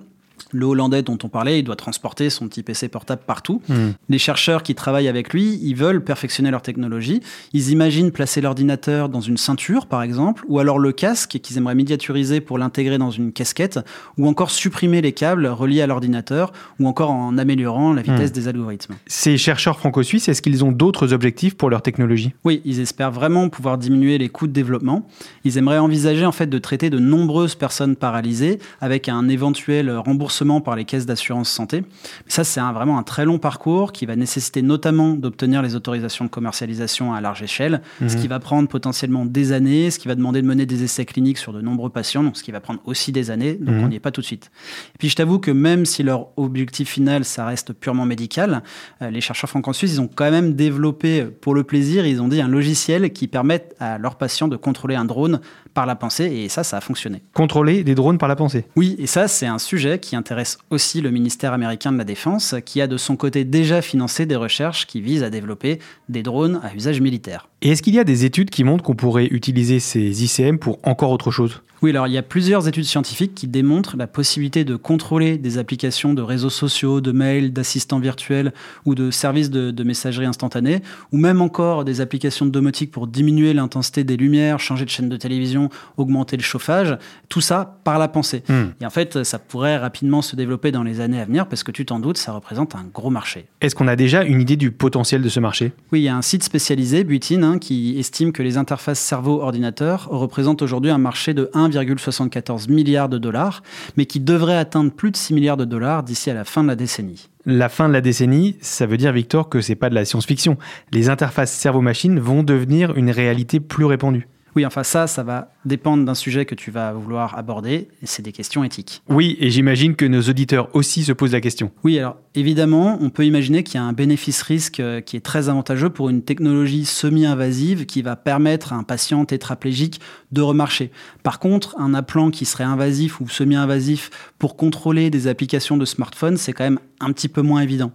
Le 0.52 0.66
Hollandais 0.66 1.02
dont 1.04 1.18
on 1.24 1.30
parlait, 1.30 1.60
il 1.60 1.64
doit 1.64 1.76
transporter 1.76 2.30
son 2.30 2.48
petit 2.48 2.64
PC 2.64 2.88
portable 2.88 3.22
partout. 3.26 3.62
Hmm. 3.70 3.92
Les 4.10 4.18
chercheurs 4.18 4.64
qui 4.64 4.76
travaillent 4.76 5.08
avec 5.08 5.34
lui, 5.34 5.60
ils 5.62 5.76
veulent 5.76 6.04
perfectionner 6.04 6.52
leur 6.52 6.62
technologie. 6.62 7.22
Ils 7.54 7.70
imaginent 7.70 8.12
placer 8.12 8.42
l'ordinateur 8.42 9.08
dans 9.10 9.22
une 9.22 9.38
ceinture, 9.38 9.86
par 9.86 10.02
exemple, 10.04 10.44
ou 10.48 10.60
alors 10.60 10.80
le 10.80 10.92
casque 10.92 11.40
qu'ils 11.42 11.58
aimeraient 11.58 11.76
miniaturiser 11.76 12.42
pour 12.42 12.58
l'intégrer 12.58 12.98
dans 12.98 13.12
une 13.12 13.32
casquette, 13.32 13.80
ou 14.18 14.28
encore 14.28 14.50
supprimer 14.52 15.02
les 15.02 15.12
câbles 15.12 15.46
reliés 15.48 15.82
à 15.82 15.88
l'ordinateur, 15.88 16.52
ou 16.80 16.88
encore 16.88 17.12
en 17.12 17.38
améliorant 17.38 17.94
la 17.94 18.02
vitesse 18.02 18.32
Hmm. 18.32 18.34
des 18.34 18.48
algorithmes. 18.48 18.96
Ces 19.08 19.38
chercheurs 19.38 19.78
franco-suisses, 19.80 20.28
est-ce 20.28 20.42
qu'ils 20.42 20.64
ont 20.66 20.72
d'autres 20.72 21.14
objectifs 21.14 21.56
pour 21.56 21.70
leur 21.70 21.82
technologie? 21.82 22.34
Oui, 22.46 22.62
ils 22.66 22.80
espèrent 22.80 23.12
vraiment 23.12 23.50
pouvoir 23.50 23.78
diminuer 23.78 24.18
les 24.18 24.30
coûts 24.30 24.48
de 24.48 24.54
développement. 24.54 25.08
Ils 25.44 25.58
aimeraient 25.58 25.78
envisager 25.78 26.26
en 26.26 26.32
fait 26.32 26.48
de 26.48 26.58
traiter 26.58 26.90
de 26.90 27.00
nombreuses 27.00 27.56
personnes 27.56 27.96
paralysées 27.96 28.60
avec 28.80 29.08
un 29.08 29.28
éventuel 29.30 29.92
remboursement 29.92 30.31
par 30.64 30.76
les 30.76 30.86
caisses 30.86 31.06
d'assurance 31.06 31.50
santé. 31.50 31.84
Ça, 32.28 32.44
c'est 32.44 32.60
vraiment 32.62 32.98
un 32.98 33.04
très 33.04 33.26
long 33.26 33.38
parcours 33.38 33.92
qui 33.92 34.06
va 34.06 34.16
nécessiter 34.16 34.62
notamment 34.62 35.10
d'obtenir 35.14 35.62
les 35.62 35.76
autorisations 35.76 36.26
de 36.26 36.30
commercialisation 36.30 37.14
à 37.14 37.22
large 37.22 37.44
échelle, 37.44 37.82
ce 38.08 38.16
qui 38.16 38.28
va 38.28 38.40
prendre 38.40 38.68
potentiellement 38.68 39.26
des 39.26 39.52
années, 39.52 39.92
ce 39.92 40.00
qui 40.00 40.08
va 40.08 40.16
demander 40.16 40.42
de 40.42 40.48
mener 40.48 40.66
des 40.66 40.84
essais 40.84 41.06
cliniques 41.06 41.38
sur 41.38 41.54
de 41.54 41.62
nombreux 41.62 41.90
patients, 41.90 42.24
donc 42.24 42.38
ce 42.38 42.44
qui 42.44 42.52
va 42.52 42.60
prendre 42.60 42.80
aussi 42.86 43.12
des 43.12 43.30
années, 43.32 43.54
donc 43.54 43.76
Mhm. 43.76 43.84
on 43.84 43.88
n'y 43.90 43.96
est 43.96 44.00
pas 44.00 44.12
tout 44.12 44.22
de 44.22 44.26
suite. 44.26 44.52
Et 44.96 44.98
puis 44.98 45.10
je 45.10 45.16
t'avoue 45.16 45.40
que 45.40 45.52
même 45.52 45.86
si 45.86 46.04
leur 46.04 46.28
objectif 46.38 46.90
final, 46.90 47.26
ça 47.26 47.46
reste 47.46 47.74
purement 47.74 48.06
médical, 48.06 48.64
euh, 49.02 49.10
les 49.10 49.22
chercheurs 49.22 49.50
franco-suisses, 49.50 49.94
ils 49.94 50.02
ont 50.02 50.10
quand 50.14 50.32
même 50.32 50.54
développé, 50.56 51.24
pour 51.26 51.54
le 51.54 51.64
plaisir, 51.64 52.06
ils 52.06 52.22
ont 52.22 52.28
dit 52.28 52.42
un 52.42 52.48
logiciel 52.48 53.12
qui 53.14 53.28
permette 53.28 53.76
à 53.80 53.98
leurs 53.98 54.16
patients 54.16 54.48
de 54.48 54.56
contrôler 54.56 54.96
un 54.96 55.06
drone 55.06 55.40
par 55.74 55.86
la 55.86 55.96
pensée, 55.96 56.26
et 56.26 56.50
ça, 56.50 56.64
ça 56.64 56.78
a 56.78 56.82
fonctionné. 56.82 57.22
Contrôler 57.34 57.84
des 57.84 57.96
drones 57.96 58.18
par 58.18 58.28
la 58.28 58.36
pensée. 58.36 58.66
Oui, 58.76 58.96
et 59.00 59.08
ça, 59.08 59.28
c'est 59.28 59.46
un 59.48 59.58
sujet 59.60 60.00
qui 60.00 60.11
intéresse 60.16 60.58
aussi 60.70 61.02
le 61.02 61.12
ministère 61.12 61.54
américain 61.54 61.92
de 61.92 61.98
la 61.98 62.04
Défense, 62.04 62.56
qui 62.66 62.82
a 62.82 62.88
de 62.88 62.98
son 62.98 63.16
côté 63.16 63.44
déjà 63.44 63.82
financé 63.82 64.26
des 64.26 64.36
recherches 64.36 64.88
qui 64.88 65.02
visent 65.02 65.24
à 65.24 65.30
développer 65.30 65.80
des 66.10 66.24
drones 66.24 66.60
à 66.64 66.74
usage 66.74 67.02
militaire. 67.02 67.51
Et 67.64 67.70
est-ce 67.70 67.84
qu'il 67.84 67.94
y 67.94 68.00
a 68.00 68.04
des 68.04 68.26
études 68.26 68.50
qui 68.50 68.64
montrent 68.64 68.84
qu'on 68.84 68.96
pourrait 68.96 69.28
utiliser 69.28 69.80
ces 69.80 70.24
ICM 70.24 70.58
pour 70.58 70.80
encore 70.82 71.12
autre 71.12 71.30
chose? 71.30 71.62
Oui, 71.82 71.90
alors 71.90 72.06
il 72.06 72.14
y 72.14 72.18
a 72.18 72.22
plusieurs 72.22 72.68
études 72.68 72.86
scientifiques 72.86 73.34
qui 73.34 73.48
démontrent 73.48 73.98
la 73.98 74.06
possibilité 74.06 74.64
de 74.64 74.76
contrôler 74.76 75.40
des 75.40 75.58
applications 75.58 76.14
de 76.14 76.22
réseaux 76.22 76.52
sociaux, 76.52 77.02
de 77.02 77.12
mails, 77.12 77.54
d'assistants 77.54 78.00
virtuels 78.00 78.54
ou 78.86 78.94
de 78.94 79.10
services 79.10 79.50
de, 79.50 79.72
de 79.72 79.84
messagerie 79.84 80.28
instantanée, 80.28 80.82
ou 81.12 81.18
même 81.18 81.42
encore 81.42 81.84
des 81.84 82.00
applications 82.00 82.46
de 82.46 82.52
domotique 82.52 82.92
pour 82.92 83.08
diminuer 83.08 83.54
l'intensité 83.54 84.04
des 84.04 84.16
lumières, 84.16 84.60
changer 84.60 84.86
de 84.86 84.92
chaîne 84.92 85.10
de 85.10 85.18
télévision, 85.18 85.70
augmenter 85.98 86.38
le 86.38 86.44
chauffage, 86.44 86.96
tout 87.30 87.42
ça 87.42 87.80
par 87.84 87.98
la 87.98 88.08
pensée. 88.08 88.44
Hmm. 88.48 88.74
Et 88.80 88.86
en 88.86 88.92
fait, 88.92 89.24
ça 89.24 89.40
pourrait 89.40 89.78
rapidement 89.78 90.22
se 90.22 90.36
développer 90.36 90.72
dans 90.72 90.84
les 90.84 91.00
années 91.00 91.20
à 91.20 91.26
venir 91.26 91.48
parce 91.48 91.64
que 91.64 91.72
tu 91.72 91.84
t'en 91.86 92.00
doutes, 92.00 92.18
ça 92.18 92.32
représente 92.32 92.76
un 92.76 92.86
gros 92.94 93.10
marché. 93.10 93.48
Est-ce 93.60 93.74
qu'on 93.74 93.88
a 93.88 93.96
déjà 93.96 94.24
une 94.24 94.40
idée 94.40 94.56
du 94.56 94.70
potentiel 94.70 95.24
de 95.24 95.30
ce 95.30 95.40
marché? 95.40 95.74
Oui, 95.92 96.02
il 96.02 96.04
y 96.04 96.10
a 96.10 96.16
un 96.16 96.22
site 96.22 96.44
spécialisé, 96.44 97.04
Butin, 97.04 97.51
qui 97.58 97.98
estime 98.00 98.32
que 98.32 98.44
les 98.44 98.58
interfaces 98.58 99.00
cerveau-ordinateur 99.00 100.08
représentent 100.10 100.62
aujourd'hui 100.62 100.92
un 100.92 100.98
marché 100.98 101.34
de 101.34 101.50
1,74 101.54 102.72
milliard 102.72 103.10
de 103.10 103.18
dollars, 103.18 103.64
mais 103.98 104.06
qui 104.06 104.20
devrait 104.20 104.58
atteindre 104.58 104.92
plus 104.92 105.12
de 105.12 105.18
6 105.18 105.34
milliards 105.34 105.58
de 105.58 105.66
dollars 105.66 106.04
d'ici 106.04 106.30
à 106.30 106.34
la 106.34 106.44
fin 106.44 106.64
de 106.64 106.68
la 106.68 106.76
décennie. 106.76 107.30
La 107.46 107.70
fin 107.70 107.88
de 107.88 107.94
la 107.94 108.02
décennie, 108.02 108.56
ça 108.62 108.86
veut 108.86 108.98
dire, 108.98 109.12
Victor, 109.12 109.50
que 109.50 109.62
c'est 109.62 109.76
pas 109.76 109.90
de 109.90 109.96
la 109.96 110.06
science-fiction. 110.06 110.58
Les 110.92 111.10
interfaces 111.10 111.52
cerveau-machine 111.52 112.20
vont 112.20 112.44
devenir 112.44 112.96
une 112.96 113.10
réalité 113.10 113.60
plus 113.60 113.86
répandue. 113.86 114.28
Oui, 114.56 114.66
enfin 114.66 114.84
ça, 114.84 115.08
ça 115.08 115.24
va 115.24 115.54
dépendre 115.66 116.06
d'un 116.06 116.16
sujet 116.16 116.46
que 116.46 116.56
tu 116.56 116.72
vas 116.72 116.92
vouloir 116.94 117.38
aborder, 117.38 117.88
et 118.02 118.06
c'est 118.06 118.22
des 118.22 118.32
questions 118.32 118.64
éthiques. 118.64 119.02
Oui, 119.10 119.38
et 119.40 119.50
j'imagine 119.50 119.96
que 119.96 120.06
nos 120.06 120.22
auditeurs 120.22 120.70
aussi 120.74 121.04
se 121.04 121.12
posent 121.12 121.34
la 121.34 121.42
question. 121.42 121.72
Oui, 121.84 122.00
alors 122.00 122.18
évidemment, 122.36 122.98
on 123.02 123.10
peut 123.10 123.26
imaginer 123.26 123.64
qu'il 123.64 123.76
y 123.76 123.78
a 123.78 123.84
un 123.84 123.94
bénéfice-risque 123.94 124.80
euh, 124.80 125.02
qui 125.02 125.18
est 125.18 125.22
très 125.22 125.50
avantageux 125.50 125.90
pour 125.90 126.10
une 126.10 126.24
technologie 126.24 126.86
semi-invasive 126.86 127.86
qui 127.86 128.02
va 128.02 128.16
permettre 128.16 128.74
à 128.74 128.76
un 128.76 128.84
patient 128.84 129.26
tétraplégique 129.26 130.00
de 130.32 130.42
remarcher. 130.42 130.92
Par 131.24 131.40
contre, 131.40 131.76
un 131.80 131.94
appelant 131.94 132.32
qui 132.32 132.46
serait 132.46 132.64
invasif 132.64 133.20
ou 133.22 133.30
semi-invasif 133.30 134.10
pour 134.40 134.56
contrôler 134.56 135.10
des 135.10 135.28
applications 135.28 135.78
de 135.78 135.86
smartphone, 135.86 136.38
c'est 136.38 136.54
quand 136.54 136.64
même 136.64 136.80
un 137.00 137.12
petit 137.12 137.28
peu 137.28 137.42
moins 137.42 137.62
évident. 137.62 137.92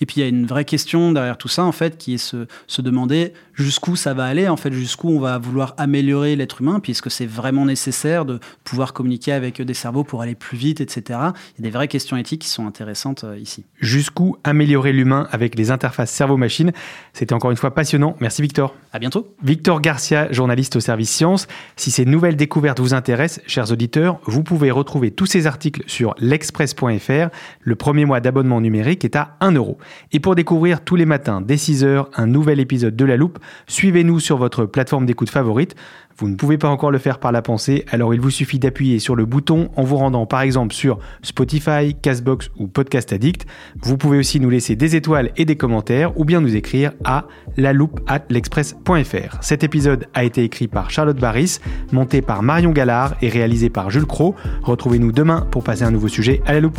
Et 0.00 0.06
puis 0.06 0.16
il 0.18 0.20
y 0.20 0.26
a 0.26 0.28
une 0.28 0.46
vraie 0.46 0.64
question 0.64 1.12
derrière 1.12 1.38
tout 1.38 1.48
ça, 1.48 1.64
en 1.64 1.72
fait, 1.72 1.96
qui 1.98 2.14
est 2.14 2.18
se, 2.18 2.46
se 2.66 2.82
demander 2.82 3.32
jusqu'où 3.54 3.96
ça 3.96 4.14
va 4.14 4.24
aller, 4.24 4.48
en 4.48 4.56
fait, 4.56 4.72
jusqu'où 4.72 5.08
on 5.08 5.20
va 5.20 5.38
vouloir 5.38 5.74
améliorer 5.78 6.36
l'être 6.36 6.60
humain, 6.60 6.80
puisque 6.80 7.07
c'est 7.08 7.26
vraiment 7.26 7.64
nécessaire 7.64 8.24
de 8.24 8.40
pouvoir 8.64 8.92
communiquer 8.92 9.32
avec 9.32 9.60
des 9.60 9.74
cerveaux 9.74 10.04
pour 10.04 10.22
aller 10.22 10.34
plus 10.34 10.56
vite, 10.56 10.80
etc. 10.80 11.18
Il 11.58 11.58
y 11.58 11.62
a 11.62 11.62
des 11.62 11.70
vraies 11.70 11.88
questions 11.88 12.16
éthiques 12.16 12.42
qui 12.42 12.48
sont 12.48 12.66
intéressantes 12.66 13.24
euh, 13.24 13.38
ici. 13.38 13.64
Jusqu'où 13.80 14.36
améliorer 14.44 14.92
l'humain 14.92 15.28
avec 15.30 15.54
les 15.54 15.70
interfaces 15.70 16.10
cerveau-machine? 16.10 16.72
C'était 17.12 17.34
encore 17.34 17.50
une 17.50 17.56
fois 17.56 17.74
passionnant. 17.74 18.16
Merci 18.20 18.42
Victor. 18.42 18.74
À 18.92 18.98
bientôt. 18.98 19.34
Victor 19.42 19.80
Garcia, 19.80 20.30
journaliste 20.32 20.76
au 20.76 20.80
service 20.80 21.10
Science. 21.10 21.46
Si 21.76 21.90
ces 21.90 22.04
nouvelles 22.04 22.36
découvertes 22.36 22.80
vous 22.80 22.94
intéressent, 22.94 23.44
chers 23.46 23.70
auditeurs, 23.72 24.20
vous 24.24 24.42
pouvez 24.42 24.70
retrouver 24.70 25.10
tous 25.10 25.26
ces 25.26 25.46
articles 25.46 25.82
sur 25.86 26.14
l'express.fr. 26.18 27.28
Le 27.60 27.76
premier 27.76 28.04
mois 28.04 28.20
d'abonnement 28.20 28.60
numérique 28.60 29.04
est 29.04 29.16
à 29.16 29.36
1 29.40 29.52
euro. 29.52 29.78
Et 30.12 30.20
pour 30.20 30.34
découvrir 30.34 30.82
tous 30.82 30.96
les 30.96 31.06
matins 31.06 31.40
dès 31.40 31.56
6h 31.56 32.06
un 32.14 32.26
nouvel 32.26 32.60
épisode 32.60 32.96
de 32.96 33.04
La 33.04 33.16
Loupe, 33.16 33.38
suivez-nous 33.66 34.20
sur 34.20 34.36
votre 34.36 34.64
plateforme 34.64 35.06
d'écoute 35.06 35.30
favorite. 35.30 35.74
Vous 36.18 36.28
ne 36.28 36.34
pouvez 36.34 36.58
pas 36.58 36.68
encore 36.68 36.90
le 36.90 36.97
faire 36.98 37.18
par 37.18 37.32
la 37.32 37.42
pensée, 37.42 37.84
alors 37.90 38.14
il 38.14 38.20
vous 38.20 38.30
suffit 38.30 38.58
d'appuyer 38.58 38.98
sur 38.98 39.16
le 39.16 39.24
bouton 39.24 39.70
en 39.76 39.82
vous 39.82 39.96
rendant 39.96 40.26
par 40.26 40.42
exemple 40.42 40.74
sur 40.74 40.98
Spotify, 41.22 41.94
Castbox 42.00 42.50
ou 42.58 42.66
Podcast 42.68 43.12
Addict. 43.12 43.46
Vous 43.82 43.96
pouvez 43.96 44.18
aussi 44.18 44.40
nous 44.40 44.50
laisser 44.50 44.76
des 44.76 44.96
étoiles 44.96 45.30
et 45.36 45.44
des 45.44 45.56
commentaires 45.56 46.18
ou 46.18 46.24
bien 46.24 46.40
nous 46.40 46.56
écrire 46.56 46.92
à 47.04 47.26
l'express.fr. 47.56 49.38
Cet 49.40 49.64
épisode 49.64 50.06
a 50.14 50.24
été 50.24 50.44
écrit 50.44 50.68
par 50.68 50.90
Charlotte 50.90 51.18
Barris, 51.18 51.58
monté 51.92 52.22
par 52.22 52.42
Marion 52.42 52.70
Gallard 52.70 53.14
et 53.22 53.28
réalisé 53.28 53.70
par 53.70 53.90
Jules 53.90 54.06
Cro. 54.06 54.34
Retrouvez-nous 54.62 55.12
demain 55.12 55.46
pour 55.50 55.64
passer 55.64 55.84
un 55.84 55.90
nouveau 55.90 56.08
sujet 56.08 56.42
à 56.46 56.52
la 56.52 56.60
loupe. 56.60 56.78